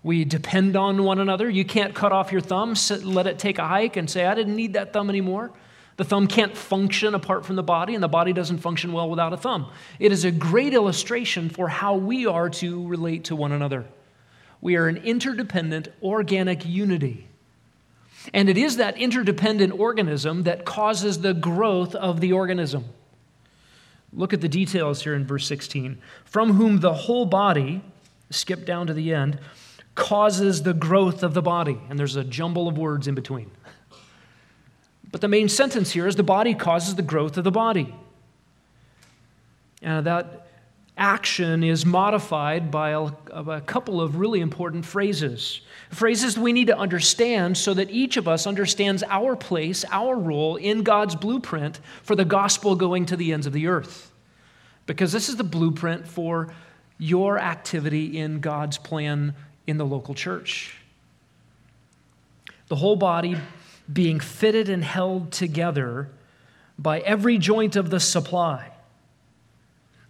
[0.02, 1.50] We depend on one another.
[1.50, 4.34] You can't cut off your thumb, sit, let it take a hike, and say, I
[4.34, 5.50] didn't need that thumb anymore.
[5.96, 9.32] The thumb can't function apart from the body, and the body doesn't function well without
[9.32, 9.70] a thumb.
[9.98, 13.84] It is a great illustration for how we are to relate to one another.
[14.60, 17.26] We are an interdependent, organic unity.
[18.32, 22.84] And it is that interdependent organism that causes the growth of the organism.
[24.12, 25.98] Look at the details here in verse 16.
[26.24, 27.82] From whom the whole body,
[28.30, 29.38] skip down to the end,
[29.94, 31.78] causes the growth of the body.
[31.88, 33.50] And there's a jumble of words in between.
[35.10, 37.94] But the main sentence here is the body causes the growth of the body.
[39.82, 40.46] And that
[40.98, 45.60] action is modified by a, a, couple of really important phrases.
[45.90, 50.56] Phrases we need to understand so that each of us understands our place, our role
[50.56, 54.10] in God's blueprint for the gospel going to the ends of the earth.
[54.86, 56.52] Because this is the blueprint for
[56.98, 59.34] your activity in God's plan
[59.66, 60.76] in the local church.
[62.68, 63.36] The whole body
[63.92, 66.08] being fitted and held together
[66.78, 68.72] by every joint of the supply,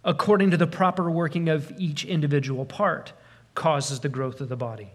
[0.03, 3.13] according to the proper working of each individual part,
[3.53, 4.91] causes the growth of the body.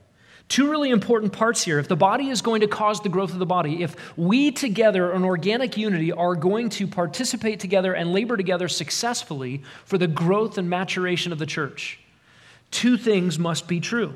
[0.49, 1.79] Two really important parts here.
[1.79, 5.13] If the body is going to cause the growth of the body, if we together,
[5.13, 10.59] in organic unity, are going to participate together and labor together successfully for the growth
[10.59, 12.01] and maturation of the church,
[12.71, 14.15] two things must be true.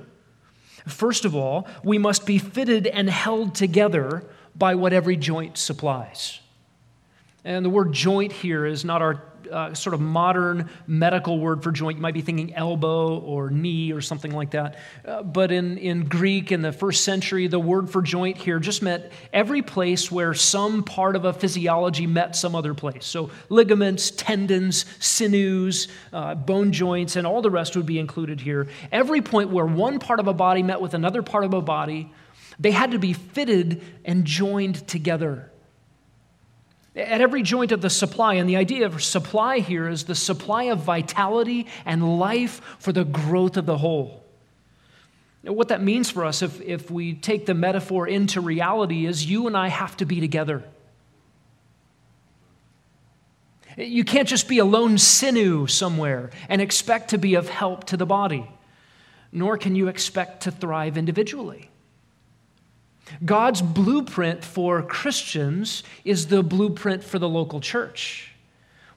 [0.87, 6.41] First of all, we must be fitted and held together by what every joint supplies.
[7.45, 11.73] And the word joint here is not our uh, sort of modern medical word for
[11.73, 11.99] joint.
[11.99, 14.77] You might be thinking elbow or knee or something like that.
[15.05, 18.83] Uh, but in, in Greek in the first century, the word for joint here just
[18.83, 23.07] meant every place where some part of a physiology met some other place.
[23.07, 28.69] So ligaments, tendons, sinews, uh, bone joints, and all the rest would be included here.
[28.93, 32.13] Every point where one part of a body met with another part of a body,
[32.59, 35.51] they had to be fitted and joined together
[36.97, 38.35] at every joint of the supply.
[38.35, 43.05] And the idea of supply here is the supply of vitality and life for the
[43.05, 44.25] growth of the whole.
[45.43, 49.47] What that means for us, if, if we take the metaphor into reality, is you
[49.47, 50.65] and I have to be together.
[53.77, 57.97] You can't just be a lone sinew somewhere and expect to be of help to
[57.97, 58.51] the body,
[59.31, 61.69] nor can you expect to thrive individually.
[63.25, 68.33] God's blueprint for Christians is the blueprint for the local church.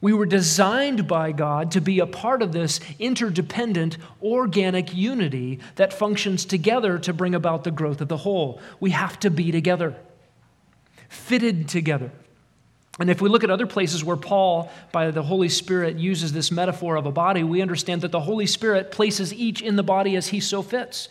[0.01, 5.91] We were designed by God to be a part of this interdependent, organic unity that
[5.91, 8.61] functions together to bring about the growth of the whole.
[8.79, 9.95] We have to be together,
[11.09, 12.11] fitted together.
[12.97, 16.51] And if we look at other places where Paul, by the Holy Spirit, uses this
[16.51, 20.15] metaphor of a body, we understand that the Holy Spirit places each in the body
[20.15, 21.09] as he so fits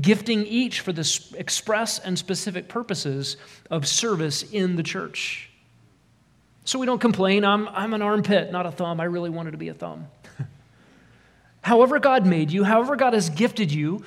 [0.00, 3.36] gifting each for the express and specific purposes
[3.70, 5.50] of service in the church.
[6.64, 9.00] So we don't complain, I'm, I'm an armpit, not a thumb.
[9.00, 10.08] I really wanted to be a thumb.
[11.62, 14.02] however, God made you, however, God has gifted you,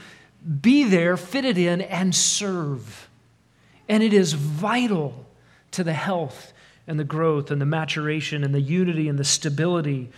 [0.62, 3.10] be there, fitted in, and serve.
[3.88, 5.26] And it is vital
[5.72, 6.52] to the health
[6.88, 10.10] and the growth and the maturation and the unity and the stability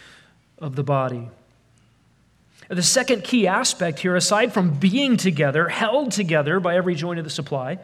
[0.60, 1.30] of the body.
[2.70, 7.26] The second key aspect here, aside from being together, held together by every joint of
[7.26, 7.80] the supply,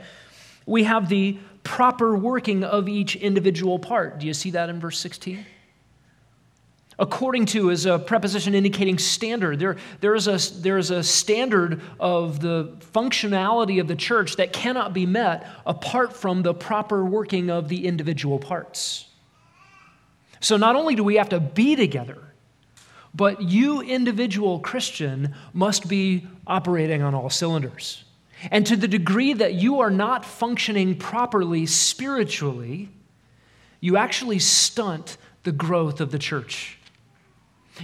[0.67, 4.19] we have the proper working of each individual part.
[4.19, 5.43] Do you see that in verse 16?
[6.99, 9.59] According to is a preposition indicating standard.
[9.59, 14.53] There, there, is a, there is a standard of the functionality of the church that
[14.53, 19.07] cannot be met apart from the proper working of the individual parts.
[20.39, 22.34] So not only do we have to be together,
[23.15, 28.03] But you, individual Christian, must be operating on all cylinders.
[28.51, 32.89] And to the degree that you are not functioning properly spiritually,
[33.79, 36.77] you actually stunt the growth of the church.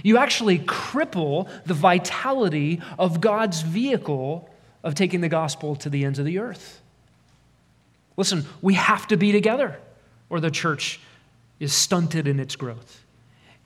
[0.02, 4.50] You actually cripple the vitality of God's vehicle
[4.82, 6.82] of taking the gospel to the ends of the earth.
[8.16, 9.78] Listen, we have to be together,
[10.28, 11.00] or the church
[11.58, 13.01] is stunted in its growth.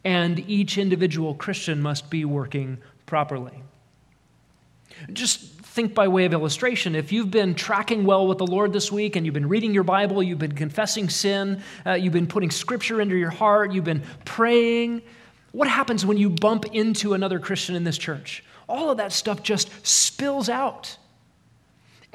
[0.07, 3.61] And each individual Christian must be working properly.
[5.13, 8.93] Just think by way of illustration if you've been tracking well with the Lord this
[8.93, 12.53] week and you've been reading your Bible, you've been confessing sin, uh, you've been putting
[12.53, 15.03] scripture into your heart, you've been praying,
[15.51, 18.45] what happens when you bump into another Christian in this church?
[18.69, 20.99] All of that stuff just spills out.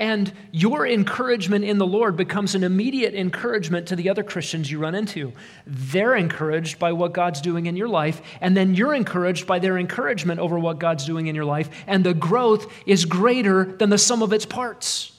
[0.01, 4.79] And your encouragement in the Lord becomes an immediate encouragement to the other Christians you
[4.79, 5.31] run into.
[5.67, 9.77] They're encouraged by what God's doing in your life, and then you're encouraged by their
[9.77, 13.97] encouragement over what God's doing in your life, and the growth is greater than the
[13.99, 15.11] sum of its parts.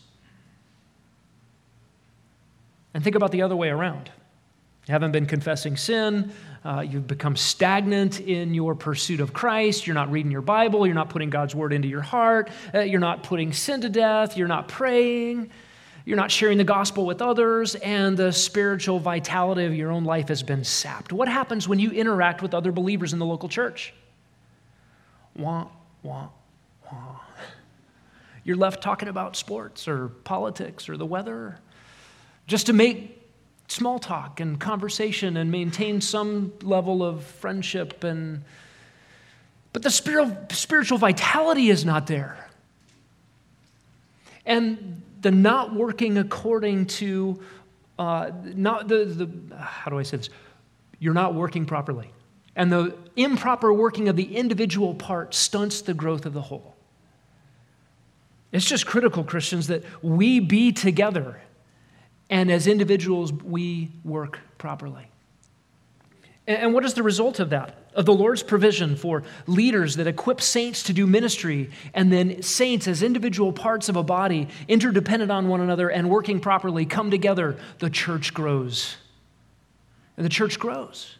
[2.92, 4.10] And think about the other way around.
[4.88, 6.32] You haven't been confessing sin.
[6.64, 9.86] Uh, you've become stagnant in your pursuit of Christ.
[9.86, 10.86] You're not reading your Bible.
[10.86, 12.50] You're not putting God's word into your heart.
[12.72, 14.36] Uh, you're not putting sin to death.
[14.36, 15.50] You're not praying.
[16.04, 17.74] You're not sharing the gospel with others.
[17.74, 21.12] And the spiritual vitality of your own life has been sapped.
[21.12, 23.92] What happens when you interact with other believers in the local church?
[25.34, 25.66] Wah,
[26.02, 26.28] wah,
[26.90, 27.20] wah.
[28.44, 31.58] You're left talking about sports or politics or the weather
[32.46, 33.21] just to make
[33.72, 38.44] small talk and conversation and maintain some level of friendship and
[39.72, 42.36] but the spiritual, vitality is not there.
[44.44, 47.40] And the not working according to
[47.98, 50.30] uh, not the, the how do i say this?
[50.98, 52.10] You're not working properly.
[52.56, 56.74] And the improper working of the individual part stunts the growth of the whole.
[58.50, 61.40] It's just critical christians that we be together
[62.32, 65.06] and as individuals, we work properly.
[66.46, 67.76] And what is the result of that?
[67.94, 72.88] Of the Lord's provision for leaders that equip saints to do ministry, and then saints
[72.88, 77.58] as individual parts of a body, interdependent on one another and working properly, come together,
[77.80, 78.96] the church grows.
[80.16, 81.18] And the church grows.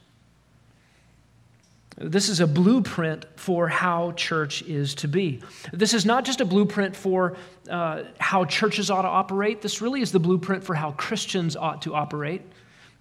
[2.03, 5.41] This is a blueprint for how church is to be.
[5.73, 7.37] This is not just a blueprint for
[7.71, 9.63] uh, how churches ought to operate.
[9.63, 12.43] This really is the blueprint for how Christians ought to operate.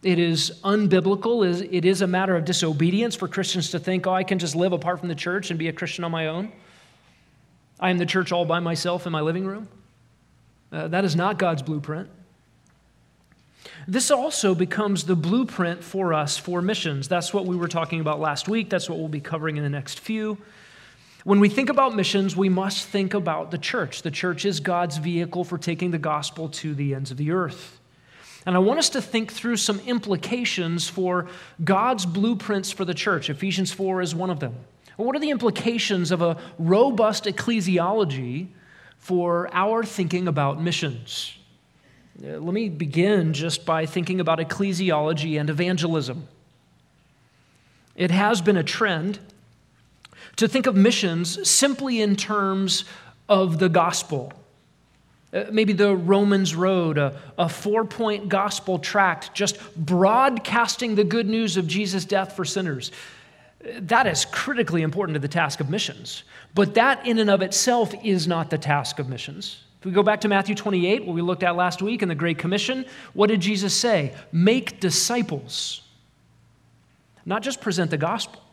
[0.03, 1.43] It is unbiblical.
[1.71, 4.73] It is a matter of disobedience for Christians to think, oh, I can just live
[4.73, 6.51] apart from the church and be a Christian on my own.
[7.79, 9.67] I am the church all by myself in my living room.
[10.71, 12.09] Uh, that is not God's blueprint.
[13.91, 17.09] This also becomes the blueprint for us for missions.
[17.09, 18.69] That's what we were talking about last week.
[18.69, 20.37] That's what we'll be covering in the next few.
[21.25, 24.01] When we think about missions, we must think about the church.
[24.03, 27.81] The church is God's vehicle for taking the gospel to the ends of the earth.
[28.45, 31.27] And I want us to think through some implications for
[31.61, 33.29] God's blueprints for the church.
[33.29, 34.55] Ephesians 4 is one of them.
[34.95, 38.47] What are the implications of a robust ecclesiology
[38.99, 41.37] for our thinking about missions?
[42.19, 46.27] Uh, let me begin just by thinking about ecclesiology and evangelism.
[47.95, 49.19] It has been a trend
[50.35, 52.85] to think of missions simply in terms
[53.27, 54.33] of the gospel.
[55.33, 61.27] Uh, maybe the Romans Road, a, a four point gospel tract, just broadcasting the good
[61.27, 62.91] news of Jesus' death for sinners.
[63.79, 66.23] That is critically important to the task of missions.
[66.53, 69.63] But that, in and of itself, is not the task of missions.
[69.81, 72.13] If we go back to Matthew 28, what we looked at last week in the
[72.13, 74.13] Great Commission, what did Jesus say?
[74.31, 75.81] Make disciples,
[77.25, 78.43] not just present the gospel.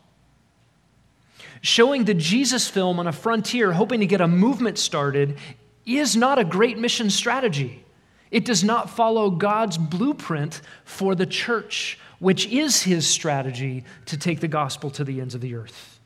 [1.61, 5.37] Showing the Jesus film on a frontier, hoping to get a movement started,
[5.85, 7.85] is not a great mission strategy.
[8.31, 14.39] It does not follow God's blueprint for the church, which is his strategy to take
[14.39, 15.98] the gospel to the ends of the earth.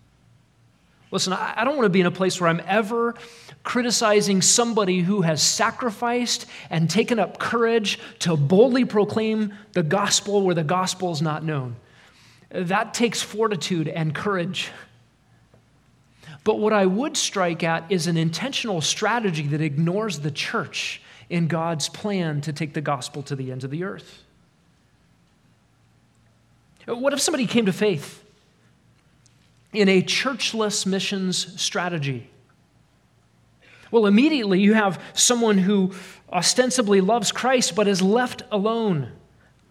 [1.13, 3.13] Listen, I don't want to be in a place where I'm ever
[3.61, 10.55] criticizing somebody who has sacrificed and taken up courage to boldly proclaim the gospel where
[10.55, 11.75] the gospel is not known.
[12.49, 14.71] That takes fortitude and courage.
[16.43, 20.99] But what I would strike at is an intentional strategy that ignores the church
[21.29, 24.23] in God's plan to take the gospel to the ends of the earth.
[26.87, 28.22] What if somebody came to faith?
[29.73, 32.29] In a churchless missions strategy?
[33.91, 35.93] Well, immediately you have someone who
[36.31, 39.11] ostensibly loves Christ but is left alone.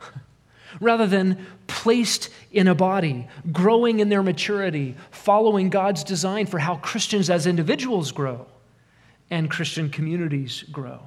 [0.80, 6.76] rather than placed in a body, growing in their maturity, following God's design for how
[6.76, 8.46] Christians as individuals grow
[9.30, 11.00] and Christian communities grow.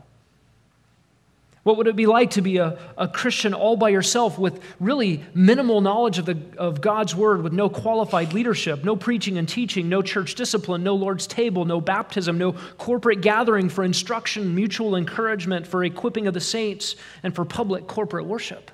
[1.66, 5.24] What would it be like to be a, a Christian all by yourself with really
[5.34, 9.90] minimal knowledge of, the, of God's word, with no qualified leadership, no preaching and teaching,
[9.90, 15.66] no church discipline, no Lord's table, no baptism, no corporate gathering for instruction, mutual encouragement,
[15.66, 18.70] for equipping of the saints, and for public corporate worship?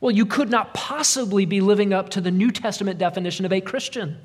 [0.00, 3.60] Well, you could not possibly be living up to the New Testament definition of a
[3.60, 4.18] Christian.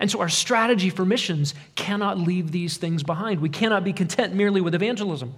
[0.00, 3.40] And so our strategy for missions cannot leave these things behind.
[3.40, 5.34] We cannot be content merely with evangelism.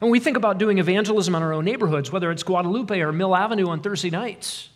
[0.00, 3.12] And when we think about doing evangelism in our own neighborhoods, whether it's Guadalupe or
[3.12, 4.70] Mill Avenue on Thursday nights,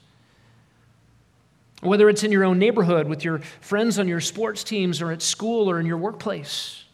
[1.81, 5.23] whether it's in your own neighborhood with your friends on your sports teams or at
[5.23, 6.85] school or in your workplace,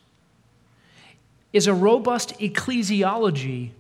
[1.52, 3.70] is a robust ecclesiology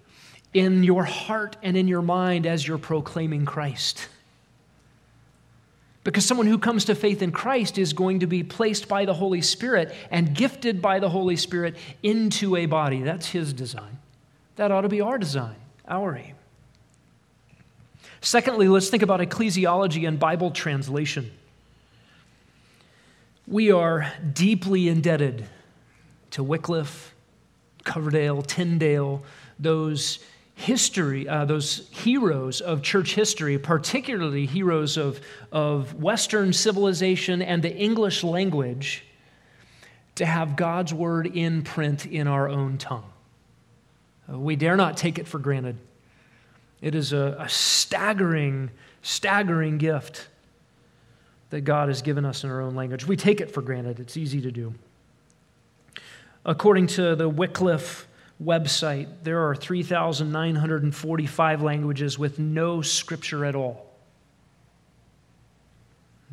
[0.52, 4.08] in your heart and in your mind as you're proclaiming Christ.
[6.02, 9.14] Because someone who comes to faith in Christ is going to be placed by the
[9.14, 13.02] Holy Spirit and gifted by the Holy Spirit into a body.
[13.02, 13.99] That's his design.
[14.56, 15.56] That ought to be our design,
[15.88, 16.34] our aim.
[18.20, 21.30] Secondly, let's think about ecclesiology and Bible translation.
[23.46, 25.46] We are deeply indebted
[26.32, 27.14] to Wycliffe,
[27.84, 29.22] Coverdale, Tyndale,
[29.58, 30.20] those
[30.54, 35.20] history, uh, those heroes of church history, particularly heroes of,
[35.50, 39.04] of Western civilization and the English language,
[40.16, 43.10] to have God's word in print in our own tongue.
[44.30, 45.76] Uh, we dare not take it for granted.
[46.80, 48.70] It is a, a staggering,
[49.02, 50.28] staggering gift
[51.50, 53.06] that God has given us in our own language.
[53.06, 54.74] We take it for granted, it's easy to do.
[56.44, 58.06] According to the Wycliffe
[58.42, 63.89] website, there are 3,945 languages with no scripture at all.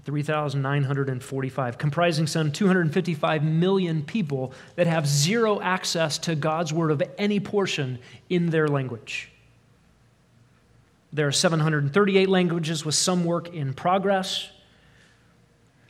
[0.08, 7.42] 3,945, comprising some 255 million people that have zero access to God's word of any
[7.42, 8.00] portion
[8.30, 9.30] in their language.
[11.12, 14.50] There are 738 languages with some work in progress.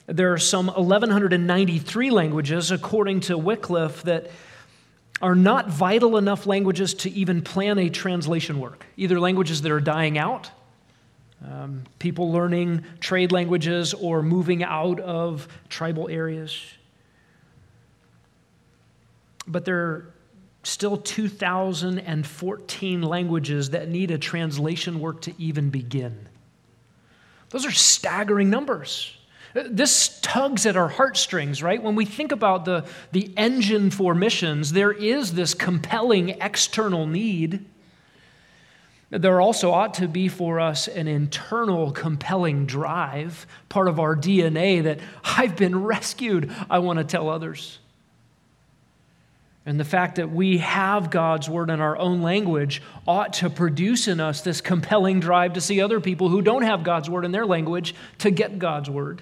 [0.07, 4.31] There are some 1,193 languages, according to Wycliffe, that
[5.21, 9.79] are not vital enough languages to even plan a translation work, either languages that are
[9.79, 10.49] dying out,
[11.45, 16.59] um, people learning trade languages or moving out of tribal areas.
[19.47, 20.13] But there are
[20.63, 26.27] still 2,014 languages that need a translation work to even begin.
[27.49, 29.13] Those are staggering numbers.
[29.53, 31.81] This tugs at our heartstrings, right?
[31.81, 37.65] When we think about the, the engine for missions, there is this compelling external need.
[39.09, 44.83] There also ought to be for us an internal compelling drive, part of our DNA
[44.83, 47.79] that I've been rescued, I want to tell others.
[49.65, 54.07] And the fact that we have God's word in our own language ought to produce
[54.07, 57.31] in us this compelling drive to see other people who don't have God's word in
[57.31, 59.21] their language to get God's word.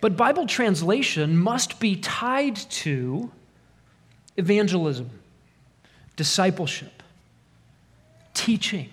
[0.00, 3.30] But Bible translation must be tied to
[4.36, 5.10] evangelism,
[6.16, 7.02] discipleship,
[8.34, 8.90] teaching,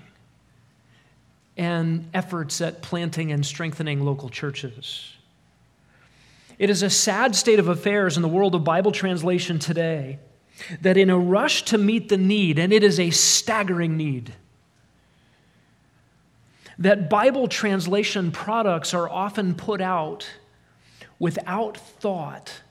[1.57, 5.13] and efforts at planting and strengthening local churches.
[6.57, 10.19] It is a sad state of affairs in the world of Bible translation today
[10.81, 14.33] that, in a rush to meet the need, and it is a staggering need,
[16.77, 20.29] that Bible translation products are often put out
[21.17, 22.61] without thought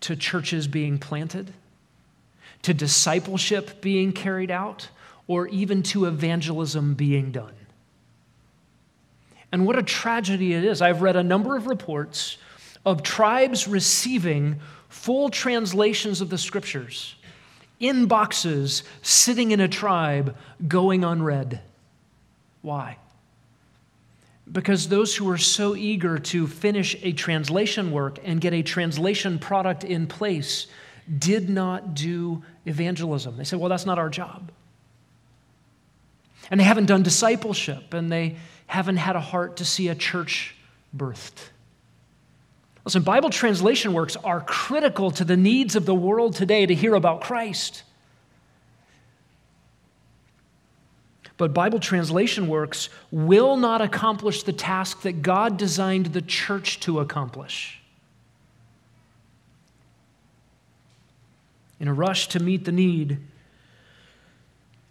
[0.00, 1.52] to churches being planted,
[2.62, 4.88] to discipleship being carried out,
[5.26, 7.54] or even to evangelism being done.
[9.50, 10.80] And what a tragedy it is.
[10.80, 12.38] I've read a number of reports
[12.84, 17.14] of tribes receiving full translations of the scriptures
[17.80, 20.36] in boxes, sitting in a tribe,
[20.68, 21.60] going unread.
[22.62, 22.96] Why?
[24.50, 29.38] because those who were so eager to finish a translation work and get a translation
[29.38, 30.66] product in place
[31.18, 33.36] did not do evangelism.
[33.36, 34.50] They said, well, that's not our job.
[36.50, 38.36] And they haven't done discipleship, and they
[38.66, 40.54] haven't had a heart to see a church
[40.96, 41.50] birthed.
[42.84, 46.94] Listen, Bible translation works are critical to the needs of the world today to hear
[46.94, 47.84] about Christ.
[51.36, 57.00] But Bible translation works will not accomplish the task that God designed the church to
[57.00, 57.81] accomplish.
[61.82, 63.18] In a rush to meet the need,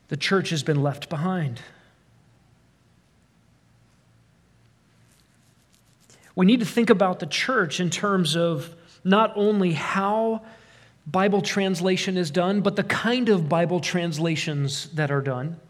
[0.09, 1.61] the church has been left behind.
[6.35, 8.75] We need to think about the church in terms of
[9.05, 10.41] not only how
[11.07, 15.61] Bible translation is done, but the kind of Bible translations that are done.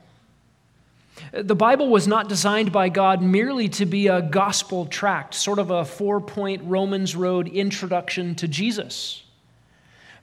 [1.33, 5.69] The Bible was not designed by God merely to be a gospel tract, sort of
[5.69, 9.20] a four point Romans Road introduction to Jesus.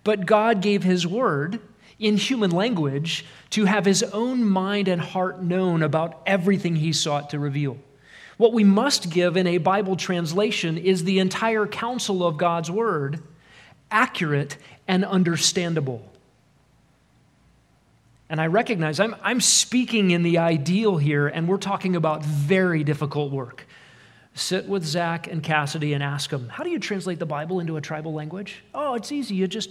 [0.08, 1.60] But God gave His word
[1.98, 7.28] in human language to have His own mind and heart known about everything He sought
[7.28, 7.76] to reveal.
[8.38, 13.22] What we must give in a Bible translation is the entire counsel of God's word,
[13.90, 14.56] accurate
[14.88, 16.10] and understandable.
[18.30, 22.82] And I recognize I'm, I'm speaking in the ideal here, and we're talking about very
[22.82, 23.66] difficult work.
[24.32, 27.76] Sit with Zach and Cassidy and ask them, How do you translate the Bible into
[27.76, 28.62] a tribal language?
[28.74, 29.34] Oh, it's easy.
[29.34, 29.68] You just,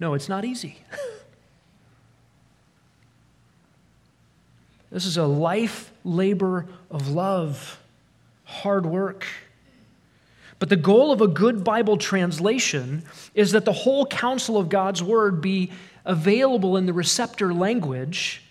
[0.00, 0.78] no, it's not easy.
[4.90, 7.78] this is a life labor of love
[8.44, 9.26] hard work.
[10.58, 15.02] But the goal of a good Bible translation is that the whole counsel of God's
[15.02, 15.70] Word be
[16.04, 18.42] available in the receptor language,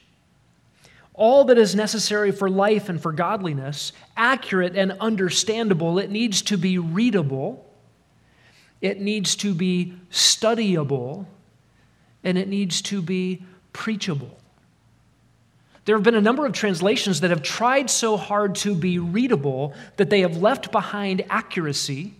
[1.13, 5.99] all that is necessary for life and for godliness, accurate and understandable.
[5.99, 7.65] It needs to be readable,
[8.81, 11.25] it needs to be studyable,
[12.23, 13.43] and it needs to be
[13.73, 14.37] preachable.
[15.85, 19.73] There have been a number of translations that have tried so hard to be readable
[19.97, 22.13] that they have left behind accuracy.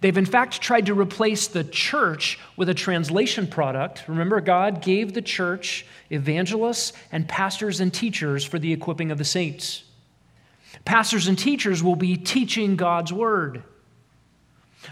[0.00, 4.04] They've in fact tried to replace the church with a translation product.
[4.08, 9.24] Remember, God gave the church evangelists and pastors and teachers for the equipping of the
[9.24, 9.84] saints.
[10.84, 13.62] Pastors and teachers will be teaching God's word.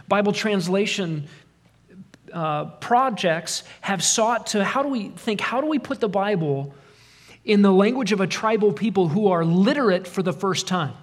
[0.09, 1.29] Bible translation
[2.35, 6.74] uh, projects have sought to how do we think, how do we put the Bible
[7.45, 10.95] in the language of a tribal people who are literate for the first time?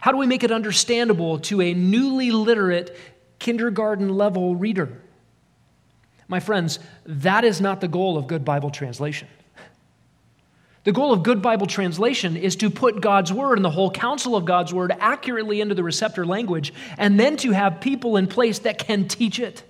[0.00, 2.96] How do we make it understandable to a newly literate
[3.38, 5.00] kindergarten level reader?
[6.28, 9.26] My friends, that is not the goal of good Bible translation.
[10.84, 14.36] The goal of good Bible translation is to put God's word and the whole counsel
[14.36, 18.60] of God's word accurately into the receptor language, and then to have people in place
[18.60, 19.62] that can teach it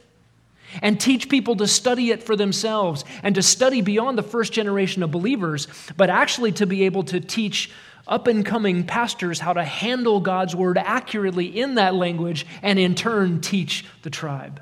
[0.83, 5.03] and teach people to study it for themselves and to study beyond the first generation
[5.03, 5.67] of believers,
[5.97, 7.71] but actually to be able to teach
[8.07, 12.95] up and coming pastors how to handle God's word accurately in that language and in
[12.95, 14.61] turn teach the tribe.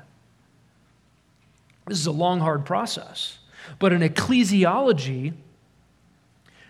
[1.87, 3.39] This is a long, hard process,
[3.79, 5.33] but an ecclesiology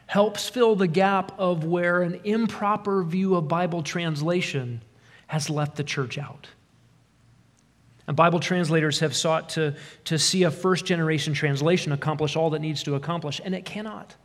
[0.06, 4.82] helps fill the gap of where an improper view of Bible translation
[5.28, 6.48] has left the church out.
[8.10, 12.60] And Bible translators have sought to, to see a first generation translation accomplish all that
[12.60, 14.16] needs to accomplish, and it cannot.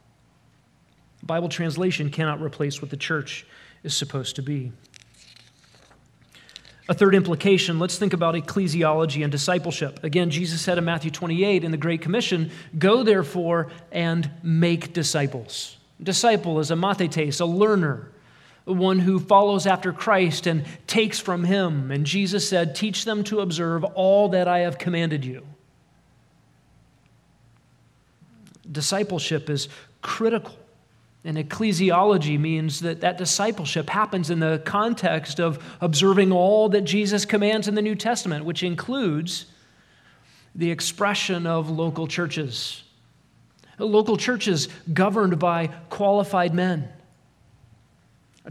[1.22, 3.46] Bible translation cannot replace what the church
[3.82, 4.72] is supposed to be.
[6.88, 10.02] A third implication, let's think about ecclesiology and discipleship.
[10.02, 15.76] Again, Jesus said in Matthew 28 in the Great Commission, Go therefore and make disciples.
[16.02, 18.10] Disciple is a mathetes, a learner,
[18.64, 21.90] one who follows after Christ and takes from him.
[21.90, 25.44] And Jesus said, Teach them to observe all that I have commanded you.
[28.70, 29.68] Discipleship is
[30.00, 30.56] critical.
[31.26, 37.24] And ecclesiology means that that discipleship happens in the context of observing all that Jesus
[37.24, 39.46] commands in the New Testament, which includes
[40.54, 42.82] the expression of local churches.
[43.78, 46.88] Local churches governed by qualified men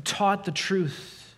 [0.04, 1.36] taught the truth,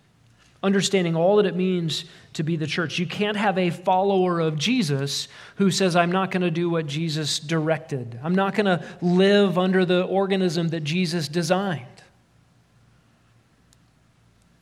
[0.62, 2.04] understanding all that it means
[2.34, 2.98] to be the church.
[2.98, 6.86] You can't have a follower of Jesus who says, I'm not going to do what
[6.86, 11.86] Jesus directed, I'm not going to live under the organism that Jesus designed.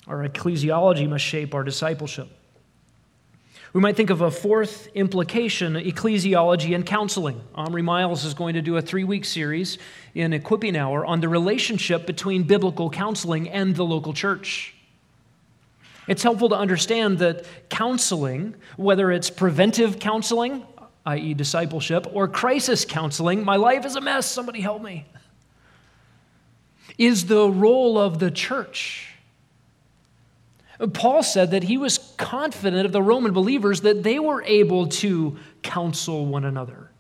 [0.07, 2.29] Our ecclesiology must shape our discipleship.
[3.75, 7.41] We might think of a fourth implication ecclesiology and counseling.
[7.57, 9.79] Omri Miles is going to do a three week series
[10.15, 14.77] in Equipping Hour on the relationship between biblical counseling and the local church.
[16.07, 20.65] It's helpful to understand that counseling, whether it's preventive counseling,
[21.05, 25.05] i.e., discipleship, or crisis counseling, my life is a mess, somebody help me,
[26.97, 29.14] is the role of the church.
[30.93, 35.37] Paul said that he was confident of the Roman believers that they were able to
[35.63, 36.91] counsel one another.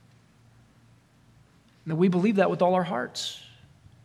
[1.86, 3.40] And we believe that with all our hearts.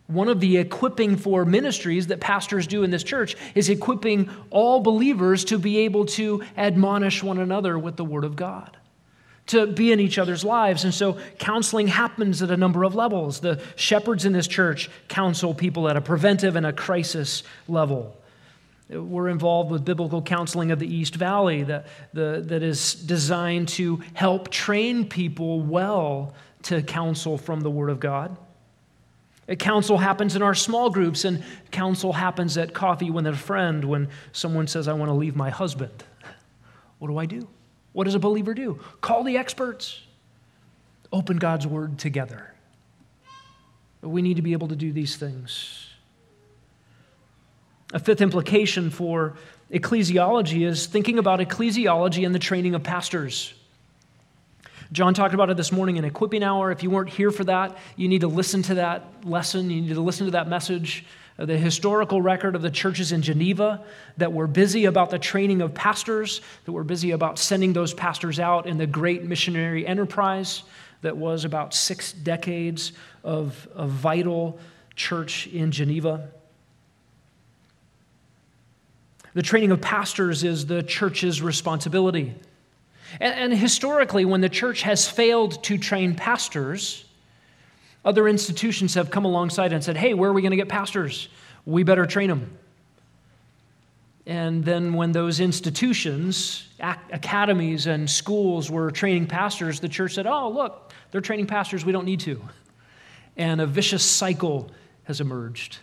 [0.07, 4.79] One of the equipping for ministries that pastors do in this church is equipping all
[4.79, 8.75] believers to be able to admonish one another with the Word of God,
[9.47, 10.83] to be in each other's lives.
[10.83, 13.39] And so counseling happens at a number of levels.
[13.39, 18.18] The shepherds in this church counsel people at a preventive and a crisis level.
[18.89, 24.01] We're involved with biblical counseling of the East Valley that, the, that is designed to
[24.15, 26.33] help train people well
[26.63, 28.35] to counsel from the Word of God.
[29.57, 34.09] Counsel happens in our small groups, and counsel happens at coffee with a friend when
[34.31, 36.03] someone says, I want to leave my husband.
[36.97, 37.47] What do I do?
[37.93, 38.79] What does a believer do?
[39.01, 40.01] Call the experts,
[41.11, 42.53] open God's Word together.
[44.01, 45.88] We need to be able to do these things.
[47.91, 49.35] A fifth implication for
[49.71, 53.53] ecclesiology is thinking about ecclesiology and the training of pastors.
[54.91, 56.71] John talked about it this morning in equipping hour.
[56.71, 59.69] If you weren't here for that, you need to listen to that lesson.
[59.69, 61.05] You need to listen to that message.
[61.37, 63.83] Uh, the historical record of the churches in Geneva
[64.17, 68.39] that were busy about the training of pastors, that were busy about sending those pastors
[68.39, 70.63] out in the great missionary enterprise
[71.01, 72.91] that was about six decades
[73.23, 74.59] of, of vital
[74.95, 76.29] church in Geneva.
[79.33, 82.35] The training of pastors is the church's responsibility.
[83.19, 87.05] And, and, historically, when the church has failed to train pastors,
[88.05, 91.27] other institutions have come alongside and said, hey, where are we going to get pastors?
[91.65, 92.57] We better train them.
[94.25, 100.49] And then, when those institutions, academies, and schools were training pastors, the church said, oh,
[100.49, 102.39] look, they're training pastors, we don't need to.
[103.37, 104.69] And a vicious cycle
[105.05, 105.79] has emerged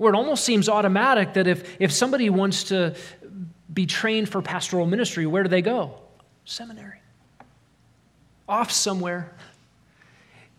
[0.00, 2.96] where it almost seems automatic that if, if somebody wants to
[3.70, 5.92] be trained for pastoral ministry, where do they go?
[6.46, 7.00] Seminary.
[8.48, 9.30] Off somewhere.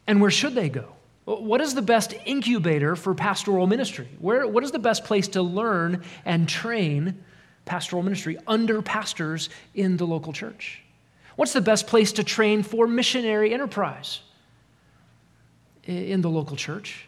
[0.05, 0.89] And where should they go?
[1.25, 4.09] What is the best incubator for pastoral ministry?
[4.19, 7.23] Where, what is the best place to learn and train
[7.65, 10.83] pastoral ministry under pastors in the local church?
[11.35, 14.19] What's the best place to train for missionary enterprise
[15.83, 17.07] in the local church?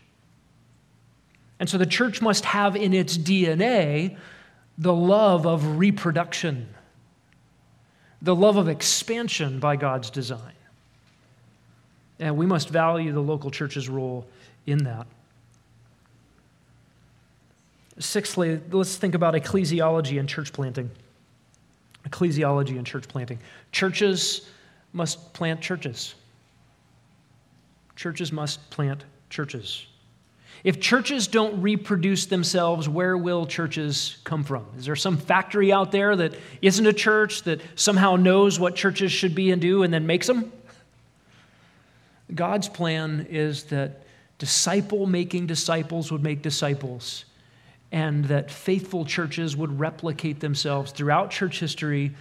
[1.64, 4.18] And so the church must have in its DNA
[4.78, 6.68] the love of reproduction,
[8.22, 10.56] the love of expansion by God's design.
[12.20, 14.28] And we must value the local church's role
[14.66, 15.08] in that.
[17.98, 20.92] Sixthly, let's think about ecclesiology and church planting.
[22.06, 23.40] Ecclesiology and church planting.
[23.72, 24.50] Churches
[24.92, 26.16] must plant churches.
[27.96, 29.86] Churches must plant churches.
[30.64, 34.66] If churches don't reproduce themselves, where will churches come from?
[34.78, 39.12] Is there some factory out there that isn't a church that somehow knows what churches
[39.12, 40.54] should be and do and then makes them?
[42.34, 44.04] God's plan is that
[44.38, 47.26] disciple making disciples would make disciples,
[47.92, 52.16] and that faithful churches would replicate themselves throughout church history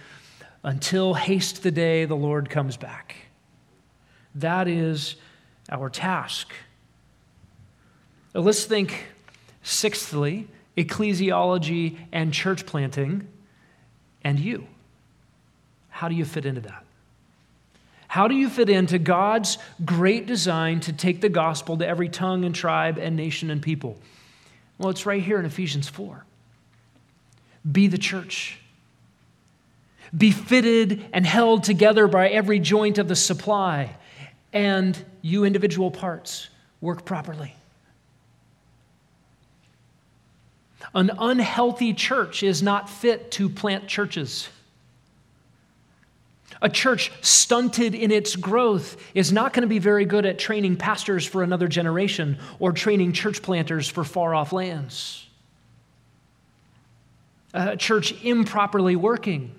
[0.63, 3.15] until haste the day the Lord comes back.
[4.35, 5.15] That is
[5.69, 6.53] our task.
[8.33, 9.05] Let's think,
[9.61, 13.27] sixthly, ecclesiology and church planting,
[14.23, 14.67] and you.
[15.89, 16.83] How do you fit into that?
[18.07, 22.45] How do you fit into God's great design to take the gospel to every tongue
[22.45, 23.97] and tribe and nation and people?
[24.77, 26.25] Well, it's right here in Ephesians 4.
[27.71, 28.59] Be the church.
[30.15, 33.95] Be fitted and held together by every joint of the supply,
[34.51, 36.49] and you individual parts
[36.81, 37.55] work properly.
[40.93, 44.47] An unhealthy church is not fit to plant churches.
[46.61, 50.77] A church stunted in its growth is not going to be very good at training
[50.77, 55.27] pastors for another generation or training church planters for far off lands.
[57.53, 59.53] A church improperly working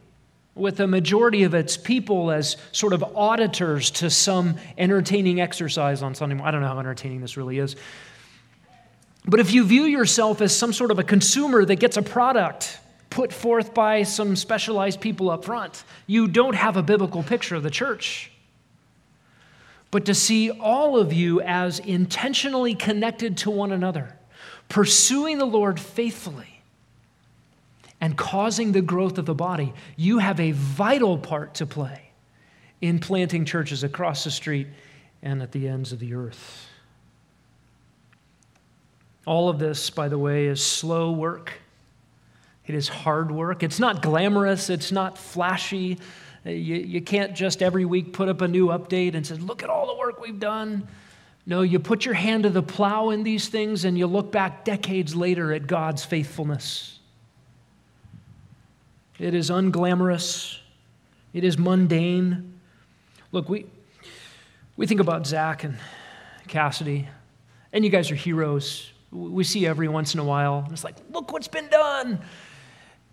[0.55, 6.15] with a majority of its people as sort of auditors to some entertaining exercise on
[6.15, 6.49] Sunday morning.
[6.49, 7.77] I don't know how entertaining this really is.
[9.25, 12.79] But if you view yourself as some sort of a consumer that gets a product
[13.09, 17.63] put forth by some specialized people up front, you don't have a biblical picture of
[17.63, 18.31] the church.
[19.91, 24.17] But to see all of you as intentionally connected to one another,
[24.69, 26.61] pursuing the Lord faithfully,
[28.01, 32.11] and causing the growth of the body, you have a vital part to play
[32.83, 34.67] in planting churches across the street
[35.23, 36.69] and at the ends of the earth.
[39.27, 41.53] All of this, by the way, is slow work.
[42.67, 43.63] It is hard work.
[43.63, 45.99] It's not glamorous, it's not flashy.
[46.47, 49.63] Uh, you, you can't just every week put up a new update and say, Look
[49.63, 50.87] at all the work we've done.
[51.47, 54.65] No, you put your hand to the plow in these things and you look back
[54.65, 56.99] decades later at God's faithfulness.
[59.19, 60.59] It is unglamorous,
[61.33, 62.55] it is mundane.
[63.31, 63.67] Look, we,
[64.77, 65.77] we think about Zach and
[66.49, 67.09] Cassidy,
[67.73, 68.94] and you guys are heroes.
[69.15, 70.69] We see every once in a while.
[70.73, 72.21] It's like, look what's been done.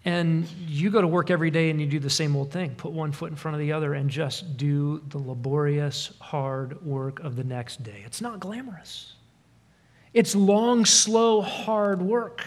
[0.03, 2.91] And you go to work every day and you do the same old thing put
[2.91, 7.35] one foot in front of the other and just do the laborious, hard work of
[7.35, 8.01] the next day.
[8.05, 9.13] It's not glamorous,
[10.13, 12.45] it's long, slow, hard work.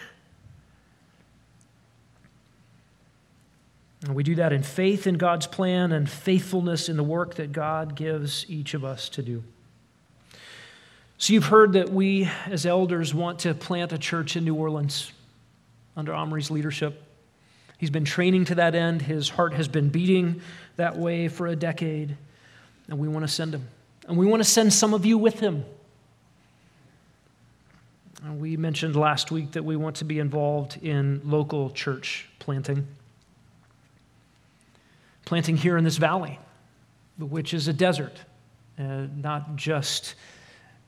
[4.02, 7.52] And we do that in faith in God's plan and faithfulness in the work that
[7.52, 9.42] God gives each of us to do.
[11.24, 15.10] So, you've heard that we as elders want to plant a church in New Orleans
[15.96, 17.02] under Omri's leadership.
[17.78, 19.00] He's been training to that end.
[19.00, 20.42] His heart has been beating
[20.76, 22.18] that way for a decade.
[22.88, 23.66] And we want to send him.
[24.06, 25.64] And we want to send some of you with him.
[28.22, 32.86] And we mentioned last week that we want to be involved in local church planting.
[35.24, 36.38] Planting here in this valley,
[37.18, 38.18] which is a desert,
[38.78, 40.16] uh, not just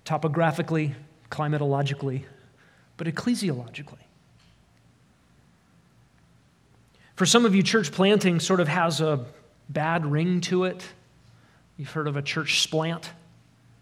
[0.07, 0.95] topographically,
[1.31, 2.23] climatologically,
[2.97, 3.99] but ecclesiologically.
[7.17, 9.27] For some of you, church planting sort of has a
[9.69, 10.85] bad ring to it.
[11.77, 13.07] You've heard of a church splant.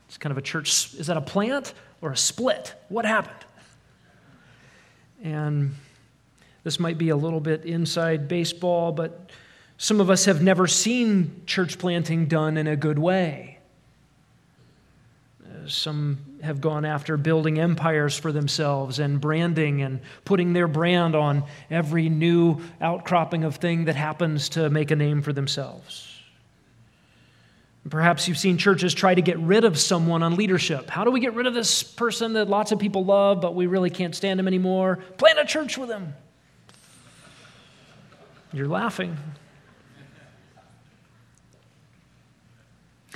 [0.09, 2.75] It's kind of a church, is that a plant or a split?
[2.89, 3.45] What happened?
[5.23, 5.75] And
[6.63, 9.31] this might be a little bit inside baseball, but
[9.77, 13.54] some of us have never seen church planting done in a good way.
[15.69, 21.45] Some have gone after building empires for themselves and branding and putting their brand on
[21.71, 26.11] every new outcropping of thing that happens to make a name for themselves.
[27.89, 30.89] Perhaps you've seen churches try to get rid of someone on leadership.
[30.89, 33.67] How do we get rid of this person that lots of people love, but we
[33.67, 35.01] really can't stand him anymore?
[35.19, 36.15] Plant a church with him.
[38.55, 39.17] You're laughing.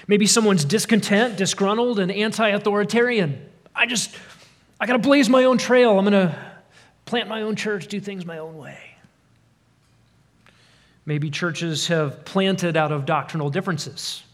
[0.08, 3.46] Maybe someone's discontent, disgruntled, and anti authoritarian.
[3.74, 4.16] I just,
[4.80, 5.96] I got to blaze my own trail.
[5.98, 6.36] I'm to
[7.04, 8.78] plant my own church, do things my own way.
[11.06, 14.24] Maybe churches have planted out of doctrinal differences.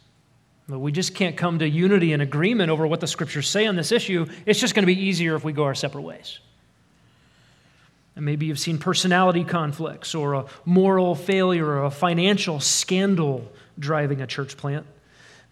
[0.66, 3.92] We just can't come to unity and agreement over what the scriptures say on this
[3.92, 4.26] issue.
[4.46, 6.38] It's just going to be easier if we go our separate ways.
[8.16, 14.20] And maybe you've seen personality conflicts or a moral failure or a financial scandal driving
[14.22, 14.86] a church plant.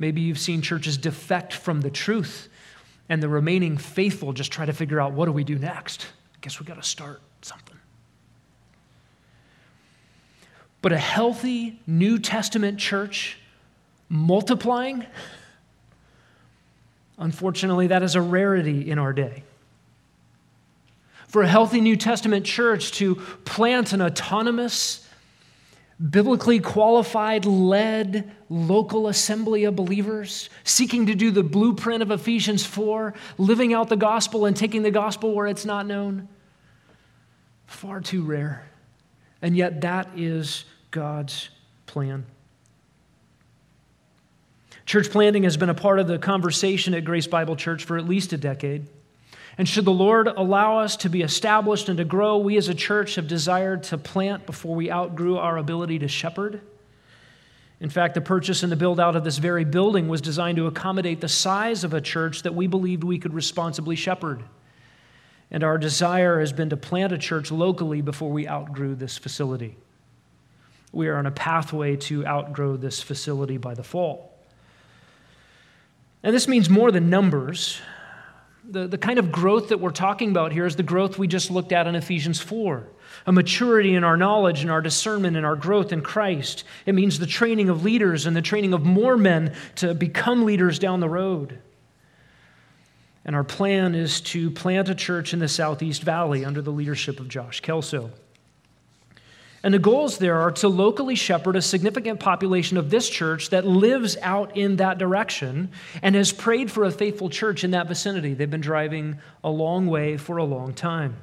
[0.02, 2.48] Maybe you've seen churches defect from the truth,
[3.08, 6.08] and the remaining faithful just try to figure out what do we do next?
[6.34, 7.76] I guess we got to start something.
[10.80, 13.38] But a healthy New Testament church
[14.08, 15.06] multiplying,
[17.16, 19.44] unfortunately, that is a rarity in our day.
[21.28, 25.06] For a healthy New Testament church to plant an autonomous,
[26.10, 33.14] biblically qualified, led local assembly of believers, seeking to do the blueprint of Ephesians 4,
[33.38, 36.28] living out the gospel and taking the gospel where it's not known.
[37.66, 38.68] Far too rare.
[39.40, 41.48] And yet, that is God's
[41.86, 42.26] plan.
[44.84, 48.08] Church planting has been a part of the conversation at Grace Bible Church for at
[48.08, 48.86] least a decade.
[49.58, 52.74] And should the Lord allow us to be established and to grow, we as a
[52.74, 56.62] church have desired to plant before we outgrew our ability to shepherd.
[57.80, 60.66] In fact, the purchase and the build out of this very building was designed to
[60.66, 64.42] accommodate the size of a church that we believed we could responsibly shepherd.
[65.50, 69.76] And our desire has been to plant a church locally before we outgrew this facility.
[70.92, 74.32] We are on a pathway to outgrow this facility by the fall.
[76.22, 77.80] And this means more than numbers
[78.72, 81.50] the, the kind of growth that we're talking about here is the growth we just
[81.50, 82.88] looked at in Ephesians 4
[83.26, 86.64] a maturity in our knowledge and our discernment and our growth in Christ.
[86.86, 90.78] It means the training of leaders and the training of more men to become leaders
[90.78, 91.60] down the road.
[93.24, 97.20] And our plan is to plant a church in the Southeast Valley under the leadership
[97.20, 98.10] of Josh Kelso.
[99.64, 103.64] And the goals there are to locally shepherd a significant population of this church that
[103.64, 105.70] lives out in that direction
[106.02, 108.34] and has prayed for a faithful church in that vicinity.
[108.34, 111.16] They've been driving a long way for a long time.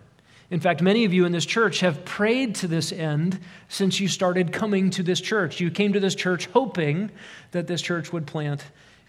[0.52, 4.08] In fact, many of you in this church have prayed to this end since you
[4.08, 5.60] started coming to this church.
[5.60, 7.12] You came to this church hoping
[7.52, 8.64] that this church would plant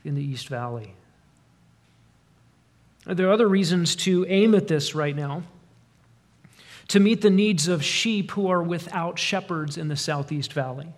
[0.04, 0.92] in the East Valley.
[3.06, 5.44] Are There other reasons to aim at this right now
[6.90, 10.88] to meet the needs of sheep who are without shepherds in the Southeast Valley.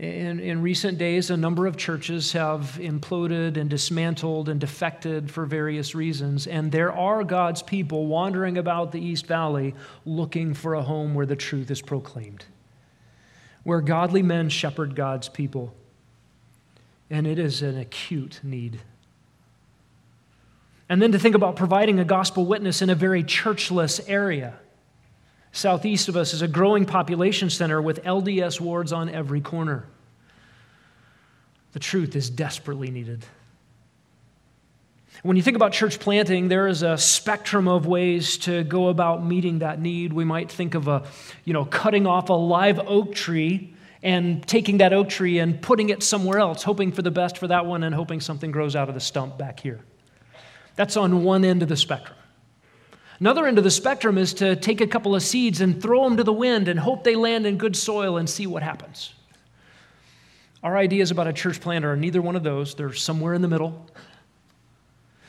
[0.00, 5.46] In, in recent days, a number of churches have imploded and dismantled and defected for
[5.46, 9.72] various reasons, and there are God's people wandering about the East Valley
[10.04, 12.44] looking for a home where the truth is proclaimed,
[13.62, 15.74] where godly men shepherd God's people.
[17.10, 18.80] and it is an acute need.
[20.90, 24.54] And then to think about providing a gospel witness in a very churchless area.
[25.52, 29.86] Southeast of us is a growing population center with LDS wards on every corner.
[31.72, 33.24] The truth is desperately needed.
[35.22, 39.24] When you think about church planting, there is a spectrum of ways to go about
[39.24, 40.12] meeting that need.
[40.12, 41.04] We might think of a,
[41.44, 45.90] you know, cutting off a live oak tree and taking that oak tree and putting
[45.90, 48.88] it somewhere else, hoping for the best for that one and hoping something grows out
[48.88, 49.78] of the stump back here.
[50.80, 52.16] That's on one end of the spectrum.
[53.18, 56.16] Another end of the spectrum is to take a couple of seeds and throw them
[56.16, 59.12] to the wind and hope they land in good soil and see what happens.
[60.62, 63.48] Our ideas about a church plant are neither one of those, they're somewhere in the
[63.48, 63.90] middle.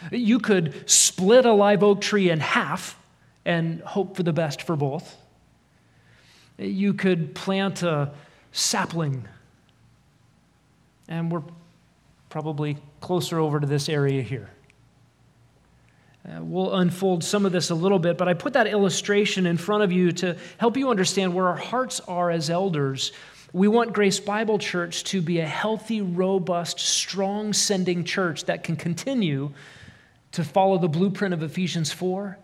[0.10, 2.98] You could split a live oak tree in half
[3.44, 5.18] and hope for the best for both.
[6.58, 8.14] You could plant a
[8.54, 9.28] sapling,
[11.10, 11.44] and we're
[12.30, 14.50] probably closer over to this area here.
[16.24, 19.58] Uh, we'll unfold some of this a little bit, but I put that illustration in
[19.58, 23.12] front of you to help you understand where our hearts are as elders.
[23.54, 28.76] We want Grace Bible Church to be a healthy, robust, strong sending church that can
[28.76, 29.52] continue
[30.34, 32.38] to follow the blueprint of Ephesians 4,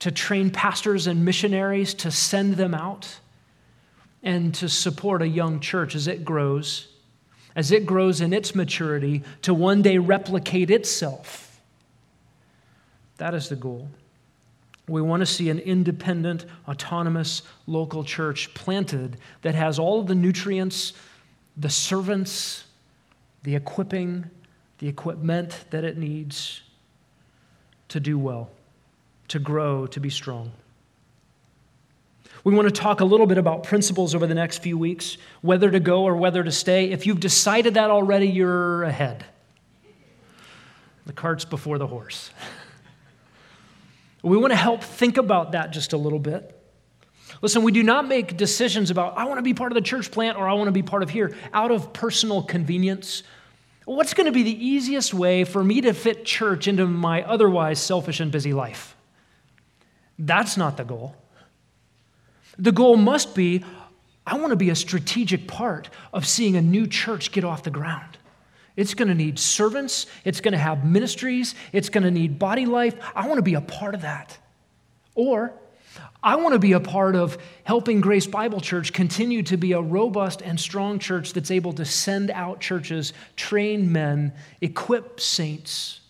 [0.00, 3.20] to train pastors and missionaries to send them out,
[4.24, 6.88] and to support a young church as it grows,
[7.54, 11.51] as it grows in its maturity to one day replicate itself
[13.22, 13.88] that is the goal.
[14.88, 20.16] We want to see an independent, autonomous local church planted that has all of the
[20.16, 20.92] nutrients,
[21.56, 22.64] the servants,
[23.44, 24.28] the equipping,
[24.78, 26.62] the equipment that it needs
[27.90, 28.50] to do well,
[29.28, 30.50] to grow, to be strong.
[32.42, 35.70] We want to talk a little bit about principles over the next few weeks, whether
[35.70, 36.90] to go or whether to stay.
[36.90, 39.24] If you've decided that already, you're ahead.
[41.06, 42.32] The cart's before the horse.
[44.22, 46.58] We want to help think about that just a little bit.
[47.40, 50.10] Listen, we do not make decisions about, I want to be part of the church
[50.10, 53.22] plant or I want to be part of here out of personal convenience.
[53.84, 57.80] What's going to be the easiest way for me to fit church into my otherwise
[57.80, 58.94] selfish and busy life?
[60.18, 61.16] That's not the goal.
[62.58, 63.64] The goal must be
[64.24, 67.70] I want to be a strategic part of seeing a new church get off the
[67.70, 68.18] ground.
[68.76, 70.06] It's going to need servants.
[70.24, 71.54] It's going to have ministries.
[71.72, 72.94] It's going to need body life.
[73.14, 74.36] I want to be a part of that.
[75.14, 75.52] Or
[76.22, 79.80] I want to be a part of helping Grace Bible Church continue to be a
[79.80, 86.00] robust and strong church that's able to send out churches, train men, equip saints.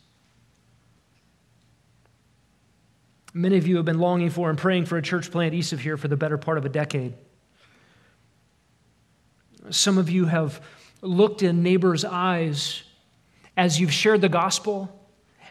[3.34, 5.80] Many of you have been longing for and praying for a church plant east of
[5.80, 7.14] here for the better part of a decade.
[9.70, 10.60] Some of you have
[11.02, 12.84] looked in neighbors' eyes
[13.56, 14.98] as you've shared the gospel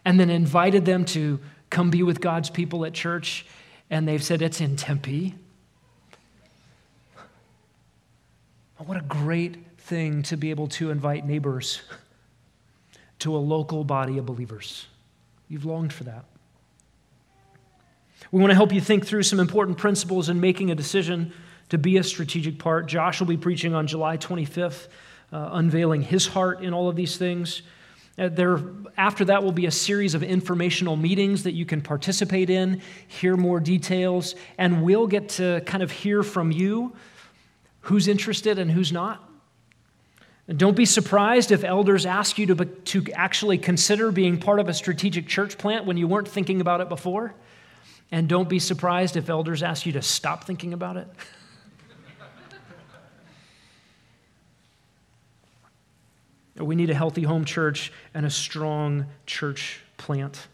[0.03, 1.39] and then invited them to
[1.69, 3.45] come be with God's people at church,
[3.89, 5.35] and they've said, It's in Tempe.
[8.77, 11.81] What a great thing to be able to invite neighbors
[13.19, 14.87] to a local body of believers.
[15.47, 16.25] You've longed for that.
[18.31, 21.33] We want to help you think through some important principles in making a decision
[21.69, 22.87] to be a strategic part.
[22.87, 24.87] Josh will be preaching on July 25th
[25.31, 27.61] uh, unveiling his heart in all of these things.
[28.17, 28.59] Uh, there,
[28.97, 33.37] after that will be a series of informational meetings that you can participate in, hear
[33.37, 36.93] more details, and we'll get to kind of hear from you
[37.81, 39.27] who's interested and who's not.
[40.57, 44.73] Don't be surprised if elders ask you to, to actually consider being part of a
[44.73, 47.33] strategic church plant when you weren't thinking about it before.
[48.11, 51.07] And don't be surprised if elders ask you to stop thinking about it.
[56.65, 60.47] We need a healthy home church and a strong church plant.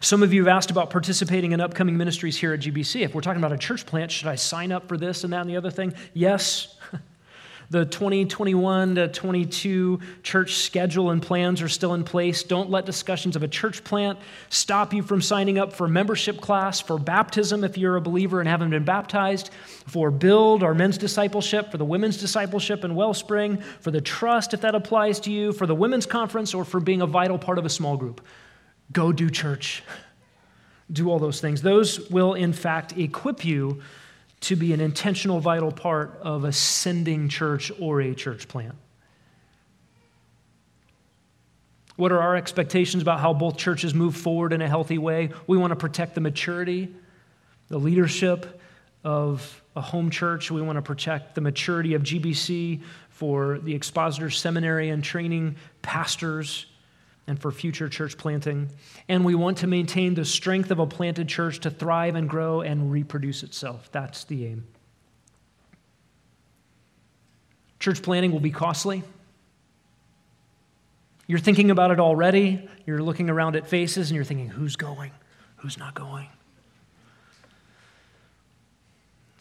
[0.00, 3.02] Some of you have asked about participating in upcoming ministries here at GBC.
[3.02, 5.40] If we're talking about a church plant, should I sign up for this and that
[5.40, 5.94] and the other thing?
[6.14, 6.76] Yes.
[7.70, 12.42] The 2021 to 22 church schedule and plans are still in place.
[12.42, 16.80] Don't let discussions of a church plant stop you from signing up for membership class,
[16.80, 19.50] for baptism if you're a believer and haven't been baptized,
[19.86, 24.62] for build, our men's discipleship, for the women's discipleship in Wellspring, for the trust if
[24.62, 27.66] that applies to you, for the women's conference, or for being a vital part of
[27.66, 28.22] a small group.
[28.92, 29.82] Go do church.
[30.90, 31.60] Do all those things.
[31.60, 33.82] Those will, in fact, equip you
[34.40, 38.74] to be an intentional, vital part of a sending church or a church plant.
[41.96, 45.30] What are our expectations about how both churches move forward in a healthy way?
[45.48, 46.94] We want to protect the maturity,
[47.68, 48.60] the leadership,
[49.04, 50.50] of a home church.
[50.50, 56.66] We want to protect the maturity of GBC for the expositor seminary and training pastors
[57.28, 58.70] and for future church planting.
[59.08, 62.62] And we want to maintain the strength of a planted church to thrive and grow
[62.62, 63.92] and reproduce itself.
[63.92, 64.66] That's the aim.
[67.78, 69.04] Church planting will be costly.
[71.26, 72.66] You're thinking about it already.
[72.86, 75.12] You're looking around at faces and you're thinking, who's going?
[75.56, 76.28] Who's not going?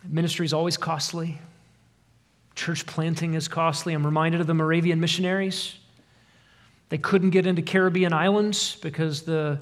[0.03, 1.39] Ministry is always costly.
[2.53, 3.93] Church planting is costly.
[3.93, 5.77] I'm reminded of the Moravian missionaries.
[6.89, 9.61] They couldn't get into Caribbean islands because the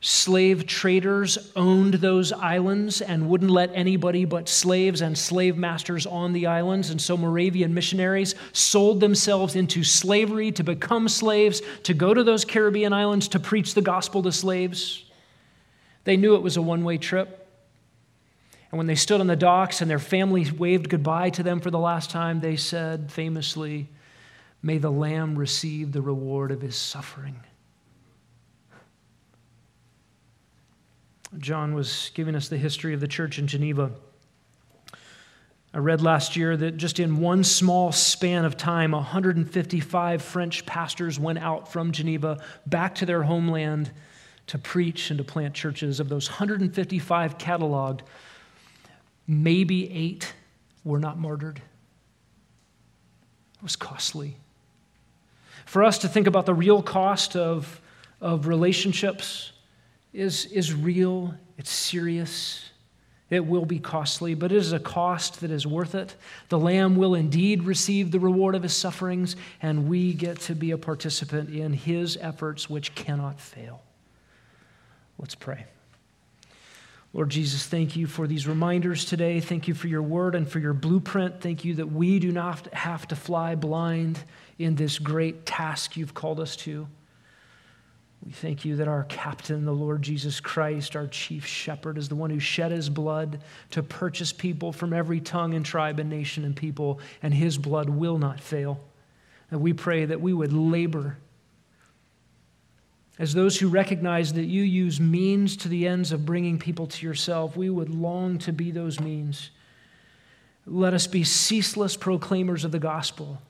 [0.00, 6.32] slave traders owned those islands and wouldn't let anybody but slaves and slave masters on
[6.32, 6.90] the islands.
[6.90, 12.44] And so Moravian missionaries sold themselves into slavery to become slaves, to go to those
[12.44, 15.04] Caribbean islands to preach the gospel to slaves.
[16.02, 17.38] They knew it was a one way trip.
[18.72, 21.70] And when they stood on the docks and their families waved goodbye to them for
[21.70, 23.88] the last time, they said famously,
[24.62, 27.40] May the Lamb receive the reward of his suffering.
[31.38, 33.90] John was giving us the history of the church in Geneva.
[35.74, 41.18] I read last year that just in one small span of time, 155 French pastors
[41.18, 43.90] went out from Geneva back to their homeland
[44.48, 45.98] to preach and to plant churches.
[45.98, 48.00] Of those 155 cataloged,
[49.26, 50.34] maybe eight
[50.84, 51.62] were not martyred.
[53.56, 54.36] It was costly.
[55.66, 57.80] For us to think about the real cost of,
[58.20, 59.52] of relationships
[60.12, 62.68] is, is real, it's serious.
[63.30, 66.14] It will be costly, but it is a cost that is worth it.
[66.50, 70.70] The Lamb will indeed receive the reward of his sufferings, and we get to be
[70.72, 73.82] a participant in his efforts, which cannot fail.
[75.18, 75.64] Let's pray.
[77.14, 79.40] Lord Jesus, thank you for these reminders today.
[79.40, 81.40] Thank you for your word and for your blueprint.
[81.40, 84.22] Thank you that we do not have to fly blind
[84.64, 86.86] in this great task you've called us to.
[88.24, 92.14] We thank you that our captain, the Lord Jesus Christ, our chief shepherd, is the
[92.14, 96.44] one who shed his blood to purchase people from every tongue and tribe and nation
[96.44, 98.80] and people, and his blood will not fail.
[99.50, 101.16] And we pray that we would labor
[103.18, 107.06] as those who recognize that you use means to the ends of bringing people to
[107.06, 109.50] yourself, we would long to be those means.
[110.66, 113.40] Let us be ceaseless proclaimers of the gospel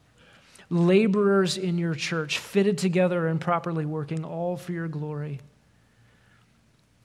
[0.72, 5.38] laborers in your church, fitted together and properly working, all for your glory,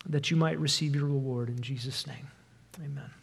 [0.08, 1.50] that you might receive your reward.
[1.50, 2.28] In Jesus' name,
[2.82, 3.17] amen.